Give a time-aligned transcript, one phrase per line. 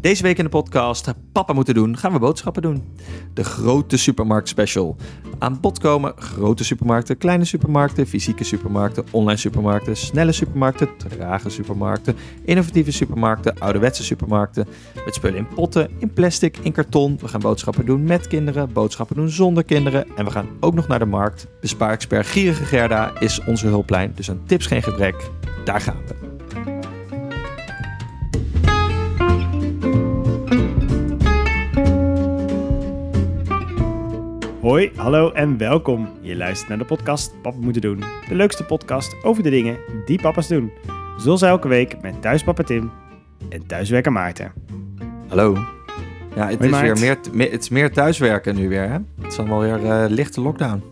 [0.00, 2.84] Deze week in de podcast Papa moeten doen, gaan we boodschappen doen.
[3.34, 4.96] De grote supermarkt special.
[5.38, 12.16] Aan bod komen grote supermarkten, kleine supermarkten, fysieke supermarkten, online supermarkten, snelle supermarkten, trage supermarkten,
[12.44, 14.66] innovatieve supermarkten, ouderwetse supermarkten.
[15.04, 17.18] Met spullen in potten, in plastic, in karton.
[17.20, 20.06] We gaan boodschappen doen met kinderen, boodschappen doen zonder kinderen.
[20.16, 21.46] En we gaan ook nog naar de markt.
[21.60, 25.30] Bespaarexpert Gierige Gerda is onze hulplijn, dus aan tips geen gebrek.
[25.64, 26.29] Daar gaan we.
[34.60, 36.08] Hoi, hallo en welkom.
[36.20, 38.02] Je luistert naar de podcast Papa Moeten Doen.
[38.28, 40.72] De leukste podcast over de dingen die papa's doen.
[41.16, 42.90] Zoals elke week met thuispapa Tim
[43.48, 44.52] en thuiswerker Maarten.
[45.28, 45.52] Hallo.
[46.34, 48.98] Ja, het, Hoi, is, weer meer, me- het is meer thuiswerken nu weer, hè?
[49.22, 50.82] Het is allemaal weer eh, lichte lockdown.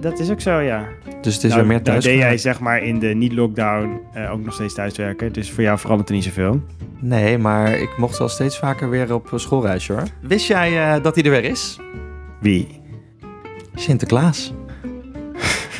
[0.00, 0.88] Dat is ook zo, ja.
[1.20, 2.20] Dus het is nou, weer meer nou deed thuiswerken.
[2.26, 5.32] jij zeg maar in de niet-lockdown eh, ook nog steeds thuiswerken.
[5.32, 6.62] Dus voor jou verandert er niet zoveel.
[7.00, 10.02] Nee, maar ik mocht wel steeds vaker weer op schoolreisje, hoor.
[10.20, 11.78] Wist jij eh, dat hij er weer is?
[12.40, 12.82] Wie?
[13.74, 14.52] Sinterklaas.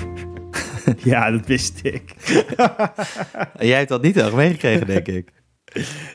[1.13, 2.15] ja, dat wist ik.
[3.59, 5.33] Jij hebt dat niet erg meegekregen, denk ik.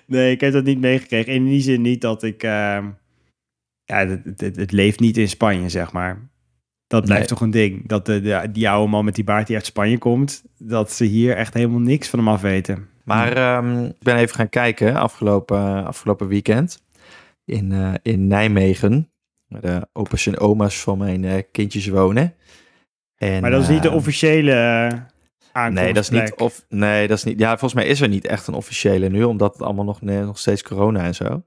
[0.05, 1.33] nee, ik heb dat niet meegekregen.
[1.33, 2.44] In die zin niet dat ik...
[2.44, 2.85] ehm,
[3.83, 6.30] ja, het, het, het leeft niet in Spanje, zeg maar.
[6.88, 7.30] Dat blijft Nee.
[7.30, 7.88] toch een ding.
[7.88, 10.44] Dat de, de, die oude man met die baard die uit Spanje komt...
[10.57, 12.88] dat ze hier echt helemaal niks van hem af weten.
[13.03, 16.81] Maar ehm, ik ben even gaan kijken afgelopen, afgelopen weekend
[17.45, 19.11] in, eh, in Nijmegen.
[19.50, 22.33] Waar de opa's en oma's van mijn eh, kindjes wonen.
[23.17, 25.00] En, Maar dat is niet de ehm, officiële eh,
[25.52, 25.73] aankomstplek.
[25.73, 26.33] Nee, dat is niet.
[26.36, 27.39] Of, nee, dat is niet.
[27.39, 30.22] Ja, volgens mij is er niet echt een officiële nu, omdat het allemaal nog, nee,
[30.22, 31.44] nog steeds corona en zo.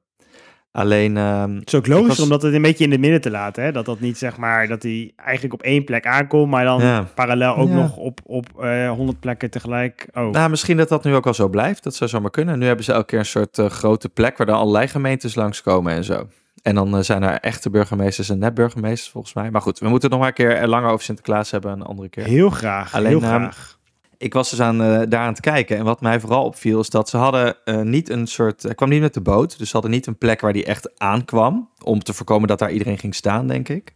[0.71, 1.17] Alleen.
[1.17, 3.31] ehm, Het is ook logisch was- om dat het een beetje in het midden te
[3.31, 3.65] laten.
[3.65, 3.73] Hè?
[3.73, 7.03] Dat dat niet zeg maar, dat hij eigenlijk op één plek aankomt, maar dan ja.
[7.15, 7.75] parallel ook Ja.
[7.75, 10.09] nog op, op eh 100 plekken tegelijk.
[10.13, 11.83] Oh, Nou, misschien dat dat nu ook wel zo blijft.
[11.85, 12.59] Dat zou zomaar kunnen.
[12.59, 15.93] Nu hebben ze elke keer een soort eh, grote plek waar dan allerlei gemeentes langskomen
[15.93, 16.27] en zo.
[16.63, 19.51] En dan eh, zijn er echte burgemeesters en nepburgemeesters volgens mij.
[19.51, 21.83] Maar goed, we moeten het nog maar een keer eh, langer over Sinterklaas hebben een
[21.83, 22.25] andere keer.
[22.25, 22.95] heel graag.
[22.95, 23.81] Alleen, heel ehm, graag.
[24.19, 25.77] Ik was dus aan, eh, daar aan het kijken.
[25.77, 27.57] En wat mij vooral opviel is dat ze hadden
[27.91, 28.63] niet een soort...
[28.63, 29.59] Hij kwam niet met de boot.
[29.59, 31.71] Dus ze hadden niet een plek waar die echt aankwam.
[31.85, 33.95] Om te voorkomen dat daar iedereen ging staan, denk ik.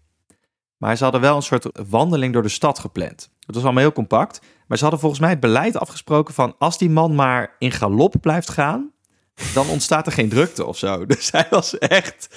[0.76, 3.30] Maar ze hadden wel een soort wandeling door de stad gepland.
[3.46, 4.40] Het was allemaal heel compact.
[4.66, 6.54] Maar ze hadden volgens mij het beleid afgesproken van...
[6.58, 8.92] als die man maar in galop blijft gaan...
[9.54, 11.04] dan ontstaat er geen drukte of zo.
[11.06, 12.28] Dus hij was echt...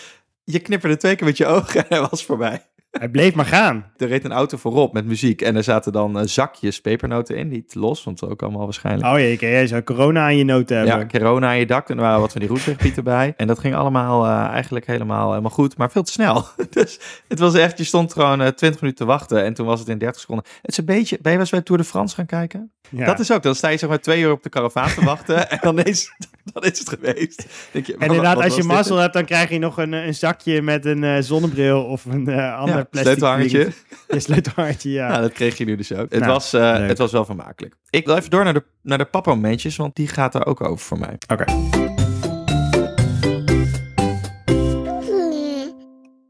[0.52, 2.62] Je knipperde twee keer met je ogen en hij was voorbij.
[2.92, 3.86] Hij bleef maar gaan.
[3.98, 5.42] Er reed een auto voorop met muziek.
[5.42, 7.48] En er zaten dan eh, zakjes pepernoten in.
[7.48, 9.14] Niet los, want ook allemaal waarschijnlijk.
[9.14, 11.00] Oh jee, jij zou corona aan je noten hebben.
[11.00, 11.90] Ja, corona aan je dak.
[11.90, 13.34] En er waren wat van die roetwegpieten bij.
[13.38, 16.46] En dat ging allemaal eh, eigenlijk helemaal, helemaal goed, maar veel te snel.
[16.70, 19.44] dus het was echt, je stond gewoon eh 20 minuten te wachten.
[19.44, 20.46] En toen was het in 30 seconden.
[20.62, 22.72] Het is een beetje, ben je wel eens bij Tour de France gaan kijken?
[22.90, 23.06] Ja.
[23.06, 25.50] Dat is ook, dan sta je zeg maar twee uur op de karavaan te wachten.
[25.52, 26.12] en dan is,
[26.54, 27.46] dan is het geweest.
[27.72, 30.06] Denk je, En inderdaad, wat als je mazzel hebt, dan krijg je nog een, eh,
[30.06, 33.72] een zakje met een eh, zonnebril of een eh, ander Ja, plastic sleutelhangertje.
[34.08, 35.08] Ja, sleutelhangertje, ja.
[35.08, 36.12] Ja, dat kreeg je nu dus ook.
[36.12, 37.76] Het, Nou, was, eh, het was wel vermakelijk.
[37.90, 40.86] Ik wil even door naar de, naar de papa-momentjes, want die gaat er ook over
[40.86, 41.18] voor mij.
[41.28, 41.46] Oké.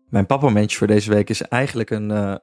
[0.09, 2.35] Mijn papa-momentje voor deze week is eigenlijk een eh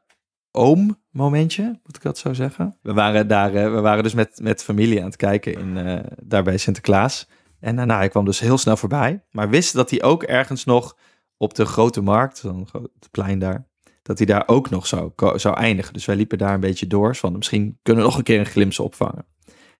[0.57, 2.79] oom-momentje, moet ik dat zo zeggen.
[2.83, 5.99] We waren daar, eh, we waren dus met, met familie aan het kijken in, eh,
[6.23, 7.29] daar bij Sinterklaas.
[7.67, 10.97] En nou, hij kwam dus heel snel voorbij, maar wist dat hij ook ergens nog
[11.37, 13.69] op de grote markt, zo'n groot plein daar,
[14.03, 15.93] dat hij daar ook nog zou, zou eindigen.
[15.93, 18.47] Dus wij liepen daar een beetje door, van misschien kunnen we nog een keer een
[18.47, 19.27] glimps opvangen.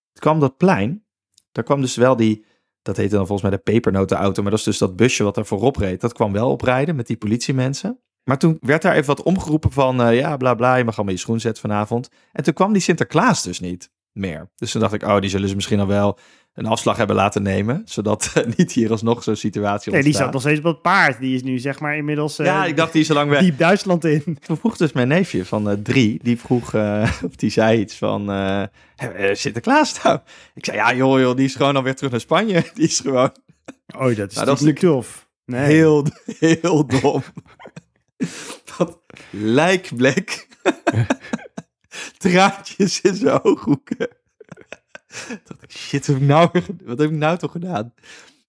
[0.09, 1.05] Het kwam dat plein,
[1.51, 2.45] daar kwam dus wel die,
[2.81, 5.45] dat heette dan volgens mij de pepernotenauto, maar dat is dus dat busje wat daar
[5.45, 6.01] voorop reed.
[6.01, 7.99] Dat kwam wel oprijden met die politiemensen.
[8.23, 11.13] Maar toen werd daar even wat omgeroepen van, eh, ja, bla bla, je mag allemaal
[11.13, 12.09] je schoen zetten vanavond.
[12.31, 14.49] En toen kwam die Sinterklaas dus niet meer.
[14.55, 16.17] Dus toen dacht ik, oh, die zullen ze misschien al wel
[16.57, 20.03] een afslag hebben laten nemen, zodat eh, niet hier alsnog zo'n situatie Nee, ontstaat.
[20.03, 21.19] die zat nog steeds op het paard.
[21.19, 23.41] Die is nu zeg maar inmiddels eh, Ja, ik dacht die is al lang weg.
[23.47, 24.37] diep Duitsland in.
[24.45, 27.95] Toen vroeg dus mijn neefje van eh, drie, die vroeg, eh, of die zei iets
[27.97, 28.69] van, eh, eh,
[29.35, 30.19] Sinterklaas nou?
[30.55, 32.63] Ik zei, ja joh, joh, die is gewoon alweer terug naar Spanje.
[32.73, 33.31] Die is gewoon
[33.97, 35.27] Oh, dat is dat is natuurlijk tof.
[35.45, 35.65] Nee.
[35.65, 36.05] heel,
[36.39, 37.23] heel dom.
[38.77, 38.99] Dat
[39.31, 40.47] lijkblik.
[42.17, 44.07] Traantjes in zijn ooghoeken.
[45.43, 46.49] Dacht ik, shit, wat heb ik nou,
[46.85, 47.93] wat heb ik nou toch gedaan?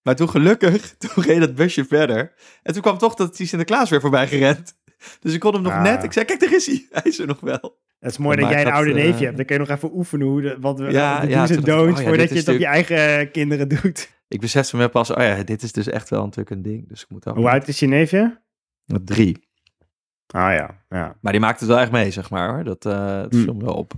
[0.02, 2.32] Maar toen gelukkig, toen reed dat busje verder.
[2.62, 4.76] En toen kwam toch dat die Sinterklaas weer voorbij gerend.
[5.20, 5.82] Dus ik kon hem nog Ah.
[5.82, 6.02] net.
[6.04, 6.86] Ik zei, kijk, daar is hij.
[6.90, 7.78] Hij is er nog wel.
[7.98, 9.36] Het is mooi dat jij een oude eh, neefje hebt.
[9.36, 11.56] Dan kun je nog even oefenen hoe de, wat we Ja, de ja, do's en
[11.56, 14.16] toen dacht ik, don'ts oh ja, voordat je het op je eigen eh, kinderen doet.
[14.28, 16.88] Ik besefte me pas, oh ja, dit is dus echt wel natuurlijk een ding.
[16.88, 18.40] Dus ik moet Hoe oud is je neefje?
[19.04, 19.46] Drie.
[20.26, 21.16] Ah ja, ja.
[21.20, 22.48] Maar die maakt het wel echt mee, zeg maar.
[22.54, 22.64] Hoor.
[22.64, 22.92] Dat, eh
[23.22, 23.42] dat Hm.
[23.42, 23.92] viel me wel op.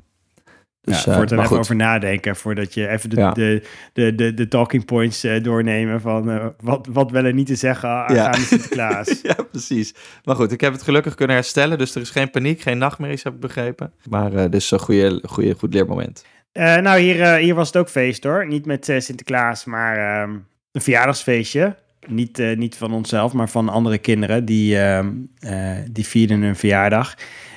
[0.82, 3.32] Dus, ja, eh, voor het er even over nadenken, voordat je even de, Ja.
[3.32, 3.62] de,
[3.92, 7.54] de, de, de talking points eh, doornemen van eh, wat, wat wel en niet te
[7.54, 9.20] zeggen aangaande Sinterklaas.
[9.22, 9.94] ja, precies.
[10.24, 11.78] Maar goed, ik heb het gelukkig kunnen herstellen.
[11.78, 13.92] Dus er is geen paniek, geen nachtmerries, heb ik begrepen.
[14.08, 16.24] Maar dus een goede, goede, goed leermoment.
[16.52, 18.46] Nou, hier, hier was het ook feest hoor.
[18.46, 20.30] Niet met Sinterklaas, maar ehm,
[20.72, 21.76] een verjaardagsfeestje.
[22.06, 24.44] Niet, niet van onszelf, maar van andere kinderen.
[24.44, 27.14] Die, ehm, eh, die vierden hun verjaardag.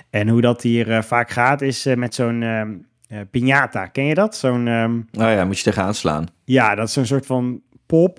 [0.10, 2.76] En hoe dat hier vaak gaat, is met zo'n ehm eh,
[3.22, 3.88] piñata.
[3.92, 4.36] Ken je dat?
[4.36, 6.22] Zo'n, ehm, Nou ja, moet je tegenaan slaan.
[6.24, 8.18] Dat ja, dat is zo'n soort van pop.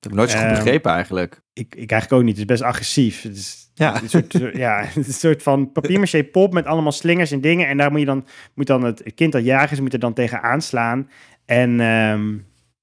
[0.00, 1.40] heb ik nooit zo goed Ehm, begrepen eigenlijk.
[1.52, 2.38] Ik, ik eigenlijk ook niet.
[2.38, 3.22] Het is best agressief.
[3.22, 4.02] Het is, Ja.
[4.02, 4.32] een soort,
[4.66, 7.66] ja, het is een soort van papier-maché pop met allemaal slingers en dingen.
[7.68, 9.98] En daar moet je dan, moet dan het, het kind dat jarig is, moet er
[9.98, 11.10] dan tegen aanslaan.
[11.44, 12.34] En ehm,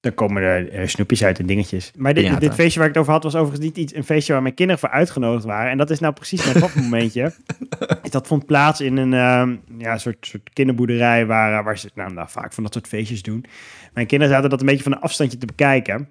[0.06, 1.92] dan komen er eh, snoepjes uit en dingetjes.
[1.98, 4.34] Maar dit, dit feestje waar ik het over had, was overigens niet iets, een feestje
[4.34, 5.72] waar mijn kinderen voor uitgenodigd waren.
[5.72, 7.34] En dat is nou precies mijn papmomentje.
[8.10, 12.30] dat vond plaats in een ehm, ja, soort, soort kinderboerderij waar, waar ze nou, nou,
[12.30, 13.46] vaak van dat soort feestjes doen.
[13.94, 16.10] Mijn kinderen zaten dat een beetje van een afstandje te bekijken.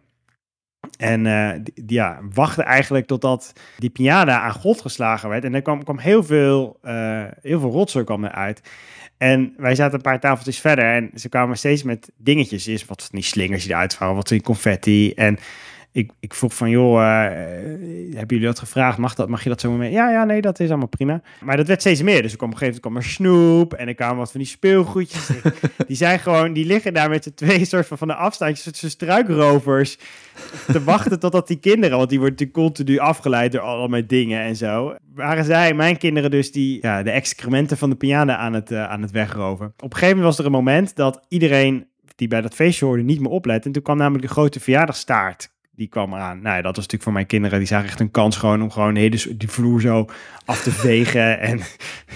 [0.98, 5.44] En eh, die, die, ja, wachten eigenlijk totdat die piñata aan God geslagen werd.
[5.44, 8.60] En er kwam, kwam heel veel, eh heel veel rotzooi kwam eruit.
[9.18, 12.66] En wij zaten een paar tafeltjes verder en ze kwamen steeds met dingetjes.
[12.66, 15.12] Eerst wat van die slingers die eruit waren, wat van die confetti.
[15.12, 15.38] En
[15.94, 17.30] ik, ik vroeg van, joh, eh,
[18.10, 18.98] hebben jullie dat gevraagd?
[18.98, 19.90] Mag, dat, mag je dat zo mee?
[19.90, 21.22] Ja, ja, nee, dat is allemaal prima.
[21.40, 22.22] Maar dat werd steeds meer.
[22.22, 24.40] Dus er kwam op een gegeven moment kwam er snoep en er kwamen wat van
[24.40, 25.28] die speelgoedjes.
[25.88, 28.78] die zijn gewoon, die liggen daar met z'n twee soort van, van de afstandjes, soort
[28.78, 29.98] van struikrovers
[30.66, 34.56] te wachten totdat die kinderen, want die worden natuurlijk continu afgeleid door allemaal dingen en
[34.56, 34.94] zo.
[35.14, 38.88] Waren zij, mijn kinderen dus, die ja, de excrementen van de piano aan het, eh,
[38.88, 39.66] aan het wegroven.
[39.66, 41.86] Op een gegeven moment was er een moment dat iedereen
[42.16, 43.66] die bij dat feestje hoorde niet meer oplette.
[43.66, 45.52] En toen kwam namelijk de grote verjaardagstaart.
[45.76, 46.42] Die kwam eraan.
[46.42, 47.58] Nou ja, dat was natuurlijk voor mijn kinderen.
[47.58, 50.06] Die zagen echt een kans gewoon om gewoon hele die vloer zo
[50.44, 51.60] af te vegen en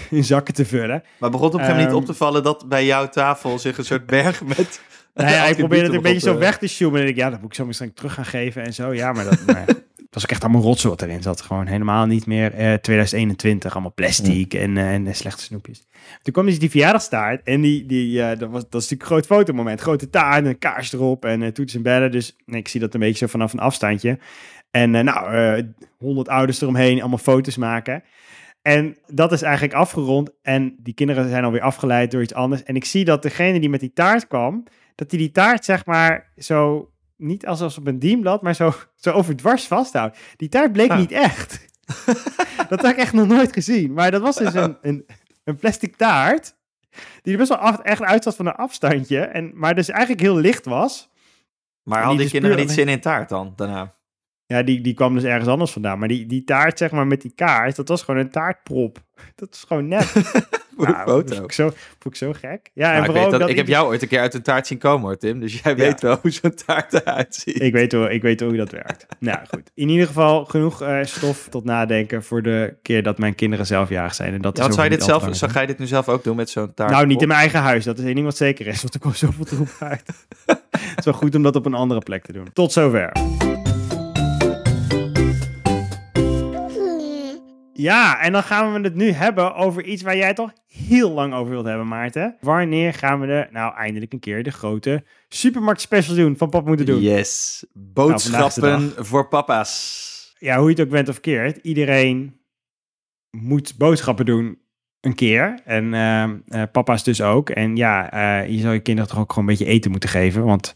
[0.09, 1.03] in zakken te vullen.
[1.17, 3.09] Maar begon het op een gegeven moment Ehm, niet op te vallen dat bij jouw
[3.09, 4.81] tafel zich een soort berg met...
[5.13, 6.57] Nou ja, ik probeerde het een beetje zo weg.
[6.57, 7.01] te zoomen.
[7.01, 8.93] En ik, ja, dat moet ik zo misschien terug gaan geven en zo.
[8.93, 9.65] Ja, maar dat, maar
[10.09, 11.41] het was ook echt allemaal rotzooi wat erin zat.
[11.41, 13.73] Gewoon helemaal niet meer eh, 2021.
[13.73, 15.87] Allemaal plastic en, eh, en eh, slechte snoepjes.
[16.21, 17.43] Toen kwam dus die verjaardagstaart.
[17.43, 19.81] En die, die, eh, dat, was, dat is natuurlijk een groot fotomoment.
[19.81, 22.11] Grote taart en een kaars erop en eh, toetsen en bellen.
[22.11, 24.19] Dus nee, ik zie dat een beetje zo vanaf een afstandje.
[24.71, 25.63] En eh, nou, eh,
[25.97, 28.03] honderd ouders eromheen, allemaal foto's maken.
[28.61, 30.31] En dat is eigenlijk afgerond.
[30.41, 32.63] En die kinderen zijn alweer afgeleid door iets anders.
[32.63, 34.63] En ik zie dat degene die met die taart kwam,
[34.95, 36.89] dat die die taart zeg maar zo,
[37.19, 40.17] niet alsof op een dienblad, maar zo, zo overdwars vasthoudt.
[40.35, 40.97] Die taart bleek Ah.
[40.97, 41.67] niet echt.
[42.69, 43.93] dat had ik echt nog nooit gezien.
[43.93, 45.05] Maar dat was dus een, een,
[45.43, 46.55] een plastic taart,
[47.21, 49.19] die er best wel af, echt uitzat van een afstandje.
[49.19, 51.09] En, maar dus eigenlijk heel licht was.
[51.83, 53.97] Maar En hadden die die kinderen dus niet puur zin in taart dan, daarna?
[54.45, 55.99] Ja, die, die kwam dus ergens anders vandaan.
[55.99, 59.03] Maar die, die taart, zeg maar, met die kaart, dat was gewoon een taartprop.
[59.35, 60.13] Dat is gewoon net.
[60.79, 61.33] Voor de Nou, foto.
[61.33, 62.69] Vond ik, zo, vond ik zo gek.
[62.73, 64.33] Ja, en ik, vooral weet dat, dat ik heb ieder- jou ooit een keer uit
[64.33, 65.39] een taart zien komen hoor, Tim.
[65.39, 67.61] Dus jij weet wel hoe zo'n taart eruit ziet.
[67.61, 69.05] Ik weet, hoe, ik weet hoe dat werkt.
[69.19, 69.71] nou goed.
[69.73, 73.89] In ieder geval genoeg eh, stof tot nadenken voor de keer dat mijn kinderen zelf
[73.89, 74.33] jarig zijn.
[74.33, 76.23] En dat Ja, is want zou je, dit zelf, zou jij dit nu zelf ook
[76.23, 76.91] doen met zo'n taart?
[76.91, 77.83] Nou, niet in mijn eigen huis.
[77.85, 78.81] Dat is één ding wat zeker is.
[78.81, 80.03] Want er komt zoveel troep uit.
[80.71, 82.47] Het is wel goed om dat op een andere plek te doen.
[82.53, 83.11] Tot zover.
[87.79, 91.33] Ja, en dan gaan we het nu hebben over iets waar jij al heel lang
[91.33, 92.35] over wilt hebben, Maarten.
[92.41, 96.65] Wanneer gaan we de, nou eindelijk een keer de grote supermarkt special doen van Pap
[96.65, 97.01] Moeten Doen?
[97.01, 97.65] Yes.
[97.73, 100.35] Nou, Boodschappen voor papa's.
[100.39, 102.39] ja, hoe je het ook bent of keert, iedereen
[103.29, 104.59] moet boodschappen doen
[104.99, 105.59] een keer.
[105.65, 107.49] En ehm, eh, papa's dus ook.
[107.49, 110.43] En ja, eh, je zou je kinderen toch ook gewoon een beetje eten moeten geven,
[110.43, 110.75] want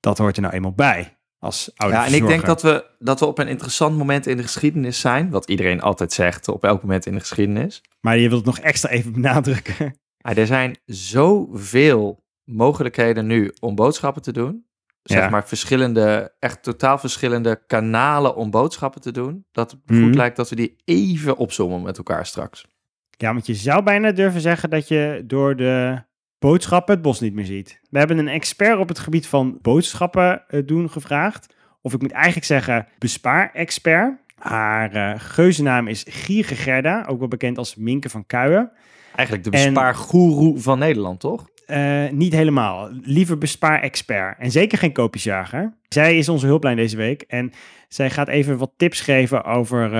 [0.00, 3.20] dat hoort er nou eenmaal bij als oude Ja, en ik denk dat we, dat
[3.20, 5.30] we op een interessant moment in de geschiedenis zijn.
[5.30, 7.82] Wat iedereen altijd zegt op elk moment in de geschiedenis.
[8.00, 9.96] Maar je wilt het nog extra even benadrukken.
[10.22, 14.66] Maar er zijn zoveel mogelijkheden nu om boodschappen te doen.
[15.02, 15.28] Zeg Ja.
[15.28, 19.46] maar verschillende, echt totaal verschillende kanalen om boodschappen te doen.
[19.52, 20.02] Dat het Mhm.
[20.04, 22.66] goed lijkt dat we die even opzommen met elkaar straks.
[23.10, 26.02] Ja, want je zou bijna durven zeggen dat je door de
[26.42, 27.80] boodschappen het bos niet meer ziet.
[27.90, 31.54] We hebben een expert op het gebied van boodschappen eh, doen gevraagd.
[31.80, 34.20] Of ik moet eigenlijk zeggen bespaar-expert.
[34.34, 38.70] Haar eh geuzennaam is Gierge Gerda, ook wel bekend als Minke van Kuijen.
[39.14, 41.48] Eigenlijk de bespaargoeroe van Nederland, toch?
[41.66, 42.90] Eh, niet helemaal.
[43.02, 44.38] Liever bespaar-expert.
[44.38, 45.72] En zeker geen koopjesjager.
[45.88, 47.22] Zij is onze hulplijn deze week.
[47.22, 47.52] En
[47.88, 49.90] zij gaat even wat tips geven over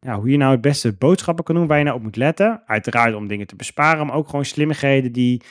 [0.00, 1.66] ja, hoe je nou het beste boodschappen kan doen.
[1.66, 2.62] Waar je nou op moet letten.
[2.66, 4.06] Uiteraard om dingen te besparen.
[4.06, 5.42] Maar ook gewoon slimmigheden die...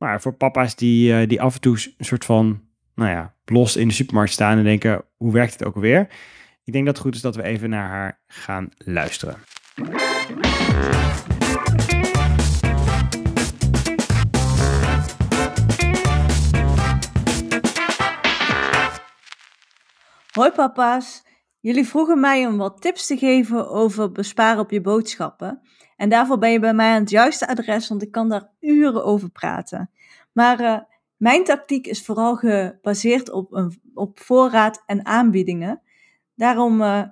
[0.00, 2.62] Maar voor papa's die, eh, die af en toe een soort van,
[2.94, 6.00] nou ja, los in de supermarkt staan en denken, hoe werkt het ook alweer?
[6.64, 9.36] Ik denk dat het goed is dat we even naar haar gaan luisteren.
[20.32, 21.22] Hoi papa's,
[21.60, 25.60] jullie vroegen mij om wat tips te geven over besparen op je boodschappen.
[26.00, 29.04] En daarvoor ben je bij mij aan het juiste adres, want ik kan daar uren
[29.04, 29.90] over praten.
[30.32, 30.78] Maar uh,
[31.16, 35.82] mijn tactiek is vooral gebaseerd op, een, op voorraad en aanbiedingen.
[36.34, 37.02] Daarom uh,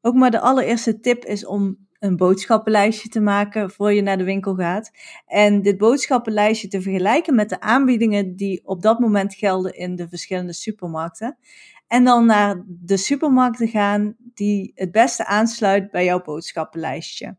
[0.00, 4.24] ook maar de allereerste tip is om een boodschappenlijstje te maken voor je naar de
[4.24, 4.90] winkel gaat.
[5.26, 10.08] En dit boodschappenlijstje te vergelijken met de aanbiedingen die op dat moment gelden in de
[10.08, 11.38] verschillende supermarkten.
[11.86, 17.36] En dan naar de supermarkt te gaan die het beste aansluit bij jouw boodschappenlijstje.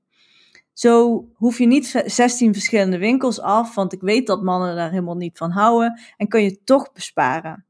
[0.77, 5.15] Zo hoef je niet 16 verschillende winkels af, want ik weet dat mannen daar helemaal
[5.15, 7.65] niet van houden en kun je toch besparen.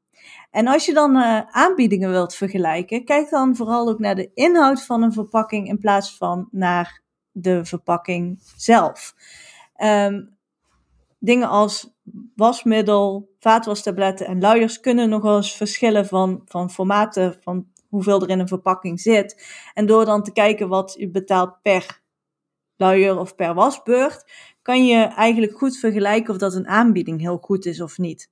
[0.52, 4.84] En als je dan uh, aanbiedingen wilt vergelijken, kijk dan vooral ook naar de inhoud
[4.84, 9.16] van een verpakking in plaats van naar de verpakking zelf.
[9.84, 10.38] Um,
[11.20, 11.94] dingen als
[12.36, 18.30] wasmiddel, vaatwastabletten en luiers kunnen nog wel eens verschillen van, van formaten, van hoeveel er
[18.30, 19.46] in een verpakking zit.
[19.74, 22.06] En door dan te kijken wat je betaalt per
[22.78, 24.32] luier of per wasbeurt,
[24.62, 28.30] kan je eigenlijk goed vergelijken of dat een aanbieding heel goed is of niet.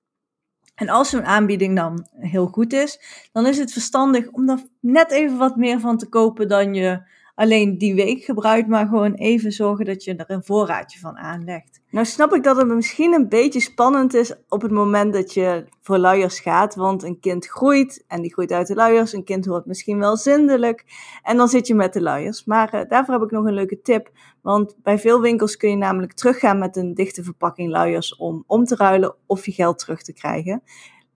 [0.76, 3.00] En als zo'n aanbieding dan heel goed is,
[3.32, 7.02] dan is het verstandig om er net even wat meer van te kopen dan je
[7.36, 11.82] alleen die week gebruikt, maar gewoon even zorgen dat je er een voorraadje van aanlegt.
[11.90, 15.66] Nou snap ik dat het misschien een beetje spannend is op het moment dat je
[15.82, 19.14] voor luiers gaat, want een kind groeit en die groeit uit de luiers.
[19.14, 20.84] Een kind wordt misschien wel zindelijk
[21.24, 22.46] en dan zit je met de luiers.
[22.46, 24.12] Maar uh, daarvoor heb ik nog een leuke tip,
[24.42, 28.66] want bij veel winkels kun je namelijk teruggaan met een dichte verpakking luiers om om
[28.66, 30.62] te ruilen of je geld terug te krijgen.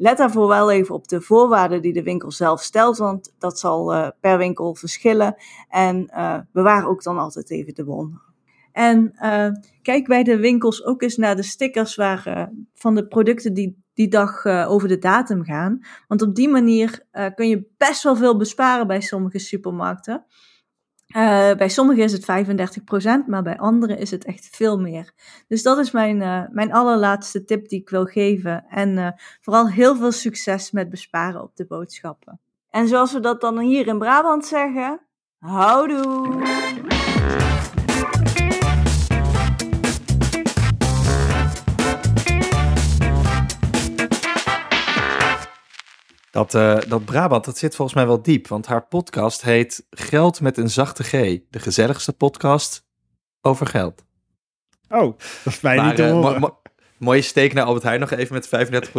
[0.01, 3.93] Let daarvoor wel even op de voorwaarden die de winkel zelf stelt, want dat zal
[3.93, 5.35] uh, per winkel verschillen.
[5.69, 8.19] En uh, bewaar ook dan altijd even de bon.
[8.71, 9.47] En uh,
[9.81, 14.07] kijk bij de winkels ook eens naar de stickers waar, van de producten die die
[14.07, 15.79] dag over de datum gaan.
[16.07, 20.25] Want op die manier kun je best wel veel besparen bij sommige supermarkten.
[21.15, 22.21] Uh, bij sommigen is het
[23.23, 25.13] 35%, maar bij anderen is het echt veel meer.
[25.47, 28.65] Dus dat is mijn, uh, mijn allerlaatste tip die ik wil geven.
[28.69, 29.09] En uh,
[29.41, 32.39] vooral heel veel succes met besparen op de boodschappen.
[32.69, 35.01] En zoals we dat dan hier in Brabant zeggen,
[35.39, 37.07] houdoe!
[46.31, 48.47] Dat, uh, dat Brabant, dat zit volgens mij wel diep.
[48.47, 51.11] Want haar podcast heet Geld met een zachte G.
[51.49, 52.87] De gezelligste podcast
[53.41, 54.05] over geld.
[54.89, 56.61] Oh, dat is mij maar, niet te mo mo
[56.97, 58.89] mooie steek naar Albert Heijn nog even met 35%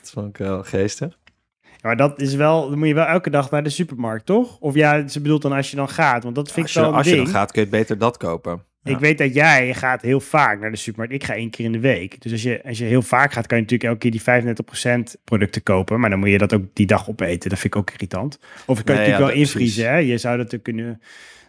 [0.00, 1.18] Dat vond ik wel geestig.
[1.62, 4.58] Ja, maar dat is wel, dan moet je wel elke dag naar de supermarkt, toch?
[4.58, 6.90] Of ja, ze bedoelt dan als je dan gaat, want dat vind als ik wel
[6.90, 7.16] je, Als ding.
[7.18, 8.64] je dan gaat, kun je beter dat kopen.
[8.88, 8.94] Ja.
[8.94, 11.14] Ik weet dat jij gaat heel vaak naar de supermarkt.
[11.14, 12.22] Ik ga één keer in de week.
[12.22, 15.20] Dus als je, als je heel vaak gaat, kan je natuurlijk elke keer die 35%
[15.24, 16.00] producten kopen.
[16.00, 17.50] Maar dan moet je dat ook die dag opeten.
[17.50, 18.38] Dat vind ik ook irritant.
[18.66, 19.88] Of je kan nee, natuurlijk ja, wel invriezen.
[19.88, 19.96] Hè?
[19.96, 21.00] Je zou dat kunnen...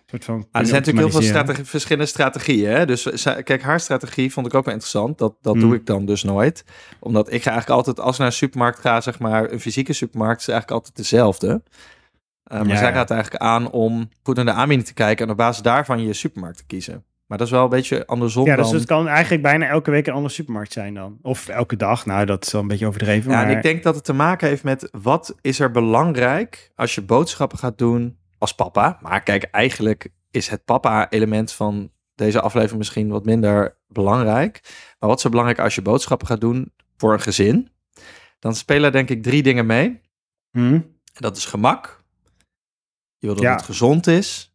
[0.05, 2.69] Soort van ah, er zijn natuurlijk heel veel verschillende strategieën.
[2.69, 2.85] Hè?
[2.85, 5.17] Dus kijk, haar strategie vond ik ook wel interessant.
[5.17, 5.59] Dat, dat mm.
[5.61, 6.63] doe ik dan dus nooit.
[6.99, 9.93] Omdat ik ga eigenlijk altijd, als ik naar een supermarkt ga, zeg maar, een fysieke
[9.93, 11.61] supermarkt is eigenlijk altijd dezelfde.
[12.51, 15.31] Uh, maar ja, zij gaat eigenlijk aan om goed naar de aanbieding te kijken en
[15.31, 17.03] op basis daarvan je supermarkt te kiezen.
[17.29, 18.75] Maar dat is wel een beetje andersom Ja, dus dan...
[18.75, 21.17] het kan eigenlijk bijna elke week een andere supermarkt zijn dan.
[21.21, 22.05] Of elke dag.
[22.05, 23.31] Nou, dat is wel een beetje overdreven.
[23.31, 23.49] Ja, maar...
[23.49, 27.01] en ik denk dat het te maken heeft met wat is er belangrijk als je
[27.01, 28.99] boodschappen gaat doen als papa.
[29.01, 34.59] Maar kijk, eigenlijk is het papa-element van deze aflevering misschien wat minder belangrijk.
[34.99, 37.71] Maar wat is er belangrijk als je boodschappen gaat doen voor een gezin?
[38.39, 40.01] Dan spelen denk ik drie dingen mee.
[40.51, 40.97] Hmm.
[41.13, 42.03] Dat is gemak.
[43.17, 43.51] Je wil dat ja.
[43.51, 44.48] het gezond is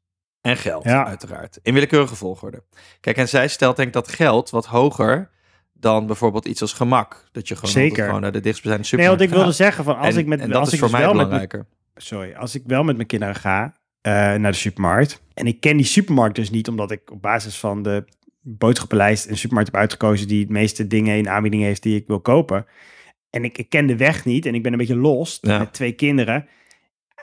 [0.45, 1.07] en geld, ja.
[1.07, 1.59] uiteraard.
[1.63, 2.63] In willekeurige volgorde.
[3.01, 5.31] Kijk, en zij stelt denk ik dat geld wat hoger
[5.73, 7.25] dan bijvoorbeeld iets als gemak.
[7.33, 8.05] Dat je gewoon, Zeker.
[8.05, 9.75] gewoon naar de dichtstbijzijnde supermarkt Nee, want ik wilde gaat.
[9.75, 11.13] zeggen van als en, ik met en dat als is ik voor dus mij wel
[11.17, 11.59] belangrijker.
[11.95, 15.61] Met, sorry, als ik wel met mijn kinderen ga uh, naar de supermarkt en ik
[15.61, 18.05] ken die supermarkt dus niet omdat ik op basis van de
[18.41, 22.21] boodschappenlijst een supermarkt heb uitgekozen die het meeste dingen in aanbieding heeft die ik wil
[22.21, 22.67] kopen.
[23.31, 25.59] En ik, ik ken de weg niet en ik ben een beetje lost Ja.
[25.59, 26.49] met twee kinderen.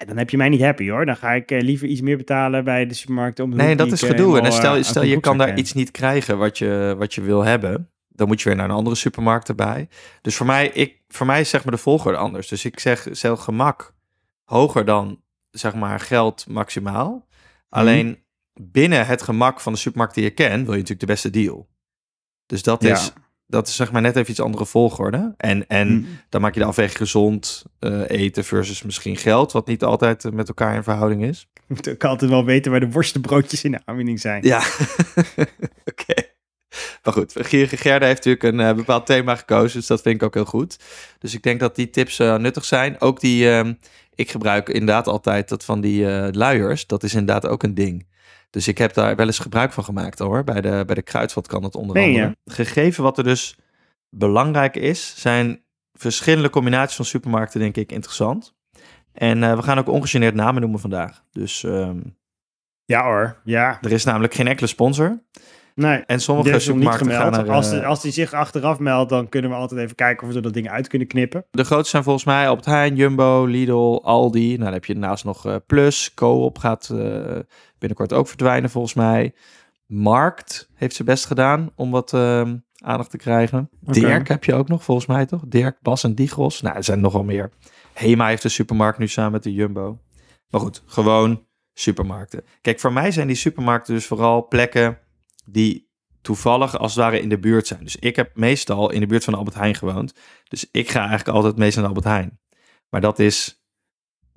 [0.06, 1.06] Dan heb je mij niet happy hoor.
[1.06, 3.40] Dan ga ik eh, liever iets meer betalen bij de supermarkt.
[3.40, 4.38] Om de Nee, dat is eh, gedoe.
[4.38, 7.22] En dan stel, eh, stel je kan daar iets niet krijgen wat je, wat je
[7.22, 7.90] wil hebben.
[8.08, 9.88] Dan moet je weer naar een andere supermarkt erbij.
[10.22, 12.48] Dus voor mij, ik, voor mij is zeg maar de volgorde anders.
[12.48, 13.94] Dus ik zeg zelf gemak
[14.44, 15.22] hoger dan
[15.52, 17.28] zeg maar geld maximaal.
[17.70, 21.30] Alleen binnen het gemak van de supermarkt die je kent, wil je natuurlijk de beste
[21.30, 21.70] deal.
[22.46, 22.92] Dus dat Ja.
[22.92, 23.14] is,
[23.52, 25.34] dat is zeg maar net even iets andere volgorde.
[25.38, 26.08] En, en Mm.
[26.30, 30.32] dan maak je de afweging gezond eh, eten versus misschien geld, wat niet altijd eh,
[30.32, 31.48] met elkaar in verhouding is.
[31.68, 34.44] moet ook altijd wel weten waar de worstenbroodjes in de aanbieding zijn.
[34.44, 34.58] Ja,
[35.92, 36.14] oké.
[37.04, 40.24] Maar goed, Gierige Gerda heeft natuurlijk een eh, bepaald thema gekozen, dus dat vind ik
[40.24, 40.78] ook heel goed.
[41.20, 43.02] Dus ik denk dat die tips nuttig zijn.
[43.02, 43.74] Ook die, ehm,
[44.16, 46.88] ik gebruik inderdaad altijd dat van die luiers.
[46.88, 48.06] Dat is inderdaad ook een ding.
[48.52, 50.44] Dus ik heb daar wel eens gebruik van gemaakt hoor.
[50.44, 52.38] Bij de, bij de kruidvat kan het onder andere.
[52.46, 53.58] Gegeven wat er dus
[54.10, 58.54] belangrijk is, zijn verschillende combinaties van supermarkten denk ik interessant.
[59.14, 61.24] En eh, we gaan ook ongegeneerd namen noemen vandaag.
[61.32, 62.00] Dus ehm,
[62.86, 63.78] Ja hoor, ja.
[63.82, 65.24] er is namelijk geen enkele sponsor.
[65.76, 67.52] Nee, En sommige niet supermarkten gaan er...
[67.52, 70.34] Als, eh, de- als die zich achteraf meldt, dan kunnen we altijd even kijken of
[70.34, 71.46] we dat ding uit kunnen knippen.
[71.52, 74.48] De grootste zijn volgens mij Albert Heijn, Jumbo, Lidl, Aldi.
[74.50, 76.14] Nou, dan heb je daarnaast nog eh, Plus.
[76.14, 77.40] Coop gaat eh,
[77.78, 79.34] binnenkort ook verdwijnen volgens mij.
[79.86, 83.70] Markt heeft zijn best gedaan om wat ehm, aandacht te krijgen.
[83.80, 85.42] Dirk heb je ook nog volgens mij toch?
[85.48, 86.62] Dirk, Bas en Digros.
[86.62, 87.50] Nou, er zijn nogal meer.
[87.94, 90.00] Hema heeft een supermarkt nu samen met de Jumbo.
[90.50, 92.44] Maar goed, gewoon supermarkten.
[92.62, 94.98] Kijk, voor mij zijn die supermarkten dus vooral plekken
[95.46, 95.90] die
[96.22, 97.84] toevallig als het ware in de buurt zijn.
[97.84, 100.14] Dus ik heb meestal in de buurt van Albert Heijn gewoond.
[100.48, 102.40] Dus ik ga eigenlijk altijd meest naar Albert Heijn.
[102.90, 103.62] Maar dat is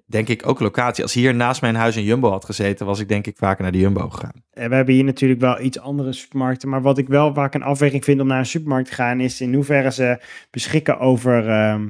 [0.06, 1.02] denk ik ook locatie.
[1.02, 3.72] Als hier naast mijn huis een Jumbo had gezeten, was ik denk ik vaker naar
[3.72, 4.42] de Jumbo gegaan.
[4.50, 6.68] En we hebben hier natuurlijk wel iets andere supermarkten.
[6.68, 9.20] Maar wat ik wel waar ik een afweging vind om naar een supermarkt te gaan,
[9.20, 10.20] is in hoeverre ze
[10.50, 11.88] beschikken over ehm,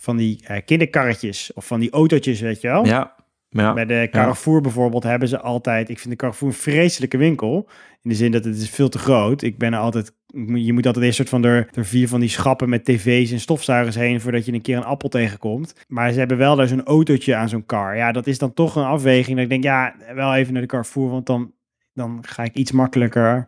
[0.00, 2.86] van die eh, kinderkarretjes of van die autootjes, weet je wel.
[2.86, 3.14] Ja,
[3.48, 3.74] ja.
[3.74, 7.68] Bij de Carrefour bijvoorbeeld hebben ze altijd, ik vind de Carrefour een vreselijke winkel.
[8.02, 9.42] In de zin dat het is veel te groot.
[9.42, 10.12] Ik ben er altijd,
[10.54, 13.40] je moet altijd eerst soort van door, door vier van die schappen met tv's en
[13.40, 15.74] stofzuigers heen voordat je een keer een appel tegenkomt.
[15.88, 17.96] Maar ze hebben wel daar zo'n autootje aan zo'n car.
[17.96, 19.34] Ja, dat is dan toch een afweging.
[19.34, 21.52] Dat ik denk, ja, wel even naar de Carrefour, want dan,
[21.94, 23.46] dan ga ik iets makkelijker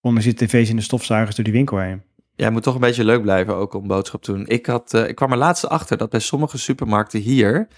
[0.00, 2.02] onder zitten tv's en de stofzuigers door die winkel heen.
[2.34, 4.46] Ja, het moet toch een beetje leuk blijven ook om boodschap te doen.
[4.46, 7.68] Ik, had, eh, ik kwam er laatst achter dat bij sommige supermarkten hier,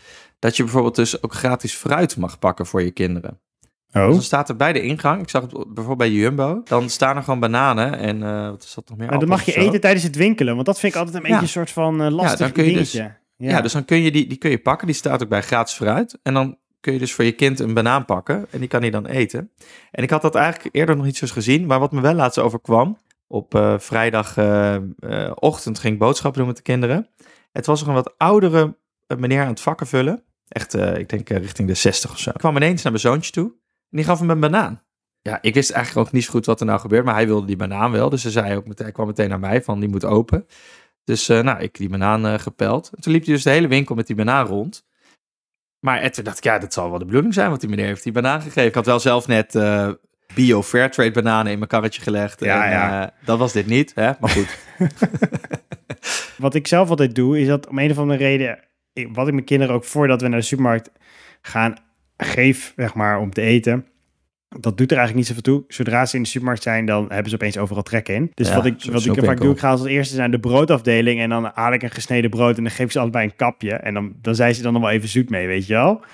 [0.45, 3.41] dat je bijvoorbeeld dus ook gratis fruit mag pakken voor je kinderen.
[3.61, 4.09] Dus Oh.
[4.11, 7.23] dan staat er bij de ingang, ik zag het bijvoorbeeld bij Jumbo, dan staan er
[7.23, 9.09] gewoon bananen en eh, wat is dat nog meer?
[9.09, 11.29] Maar dan mag je eten tijdens het winkelen, want dat vind ik altijd een Ja.
[11.29, 13.17] beetje een soort van eh, lastig dan kun je dus- dingetje.
[13.37, 13.61] Ja.
[13.61, 16.19] dus dan kun je die, die kun je pakken, die staat ook bij gratis fruit.
[16.23, 18.91] En dan kun je dus voor je kind een banaan pakken en die kan hij
[18.91, 19.51] dan eten.
[19.91, 22.15] En ik had dat eigenlijk eerder nog niet zo eens gezien, maar wat me wel
[22.15, 27.09] laatst overkwam, op eh vrijdagochtend ging ik boodschappen doen met de kinderen.
[27.53, 28.77] Het was nog een wat oudere
[29.19, 30.23] meneer aan het vakken vullen.
[30.49, 32.31] Echt, eh, ik denk eh, richting de 60 of zo.
[32.31, 33.47] Ik kwam ineens naar mijn zoontje toe
[33.91, 34.83] en die gaf hem een banaan.
[35.21, 37.47] Ja, ik wist eigenlijk ook niet zo goed wat er nou gebeurt, maar hij wilde
[37.47, 38.09] die banaan wel.
[38.09, 40.47] Dus hij, zei ook meteen, hij kwam meteen naar mij van, die moet open.
[41.05, 42.91] Dus eh, nou, ik die banaan eh, gepeld.
[42.95, 44.87] En toen liep hij dus de hele winkel met die banaan rond.
[45.81, 47.87] Maar en toen dacht ik, ja, dat zal wel de bedoeling zijn, want die meneer
[47.87, 48.65] heeft die banaan gegeven.
[48.65, 49.91] Ik had wel zelf net eh,
[50.35, 52.41] bio Fairtrade bananen in mijn karretje gelegd.
[52.41, 53.03] Ja, en, ja.
[53.03, 54.13] eh, dat was dit niet, hè?
[54.21, 54.59] maar goed.
[56.39, 58.59] Wat ik zelf altijd doe, is dat om een of andere reden,
[59.13, 60.91] wat ik mijn kinderen ook voordat we naar de supermarkt
[61.41, 61.77] gaan,
[62.17, 63.87] geef, zeg maar, om te eten.
[64.61, 65.65] Dat doet er eigenlijk niet zoveel toe.
[65.69, 68.31] Zodra ze in de supermarkt zijn, dan hebben ze opeens overal trek in.
[68.35, 71.21] Dus Ja, wat ik, wat ik vaak doe, ik ga als eerste naar de broodafdeling
[71.21, 73.73] en dan haal ik een gesneden brood en dan geef ik ze allebei een kapje.
[73.75, 76.05] En dan, dan zijn ze dan nog wel even zoet mee, weet je wel.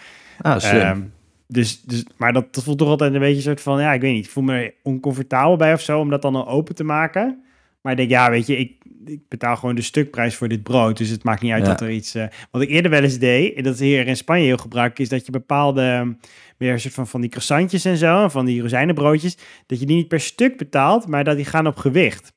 [0.40, 0.80] Ah, slim.
[0.80, 1.00] Ehm,
[1.46, 4.00] dus, dus, maar dat, dat voelt toch altijd een beetje een soort van, ja, ik
[4.00, 6.84] weet niet, ik voel me oncomfortabel bij of zo om dat dan al open te
[6.84, 7.42] maken.
[7.82, 10.96] Maar ik denk, ja, weet je, ik, ik betaal gewoon de stukprijs voor dit brood.
[10.96, 11.68] Dus het maakt niet uit Ja.
[11.68, 12.14] dat er iets...
[12.14, 15.00] eh, wat ik eerder wel eens deed, en dat is hier in Spanje heel gebruikelijk,
[15.02, 16.12] is dat je bepaalde, ehm,
[16.56, 20.08] weer van, van die croissantjes en zo, en van die rozijnenbroodjes, dat je die niet
[20.08, 22.32] per stuk betaalt, maar dat die gaan op gewicht.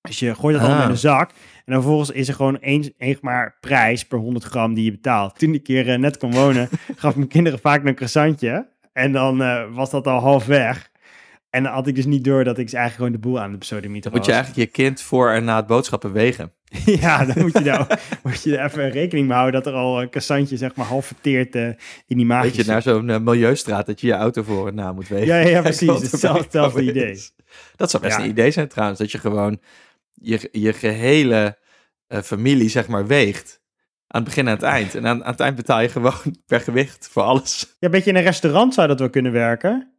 [0.00, 0.84] Dus je gooit dat allemaal Ah.
[0.86, 1.30] in een zak.
[1.30, 4.90] En dan vervolgens is er gewoon één, één maar prijs per 100 gram die je
[4.90, 5.38] betaalt.
[5.38, 8.68] Toen ik hier eh, net kon wonen, gaf mijn kinderen vaak een croissantje.
[8.92, 10.90] En dan eh, was dat al half weg.
[11.52, 13.52] En dan had ik dus niet door dat ik ze eigenlijk gewoon de boel aan
[13.52, 14.40] de pseudomieten Dan moet je was.
[14.44, 16.52] eigenlijk je kind voor en na het boodschappen wegen.
[17.00, 17.86] ja, dan moet je, nou,
[18.22, 21.06] moet je er even rekening mee houden dat er al een croissantje zeg maar half
[21.06, 21.66] verteerd eh,
[22.06, 24.74] in die maag Weet je, naar zo'n eh, milieustraat dat je je auto voor en
[24.74, 25.26] na moet wegen.
[25.26, 26.10] Ja, ja, precies.
[26.10, 27.20] Hetzelfde- idee.
[27.76, 28.22] Dat zou best Ja.
[28.24, 29.60] een idee zijn trouwens, dat je gewoon
[30.14, 31.58] je, je gehele
[32.06, 33.60] eh, familie zeg maar weegt.
[34.06, 34.94] Aan het begin en aan het eind.
[34.94, 37.60] En aan, aan het eind betaal je gewoon per gewicht voor alles.
[37.60, 39.91] Ja, een beetje in een restaurant zou dat wel kunnen werken.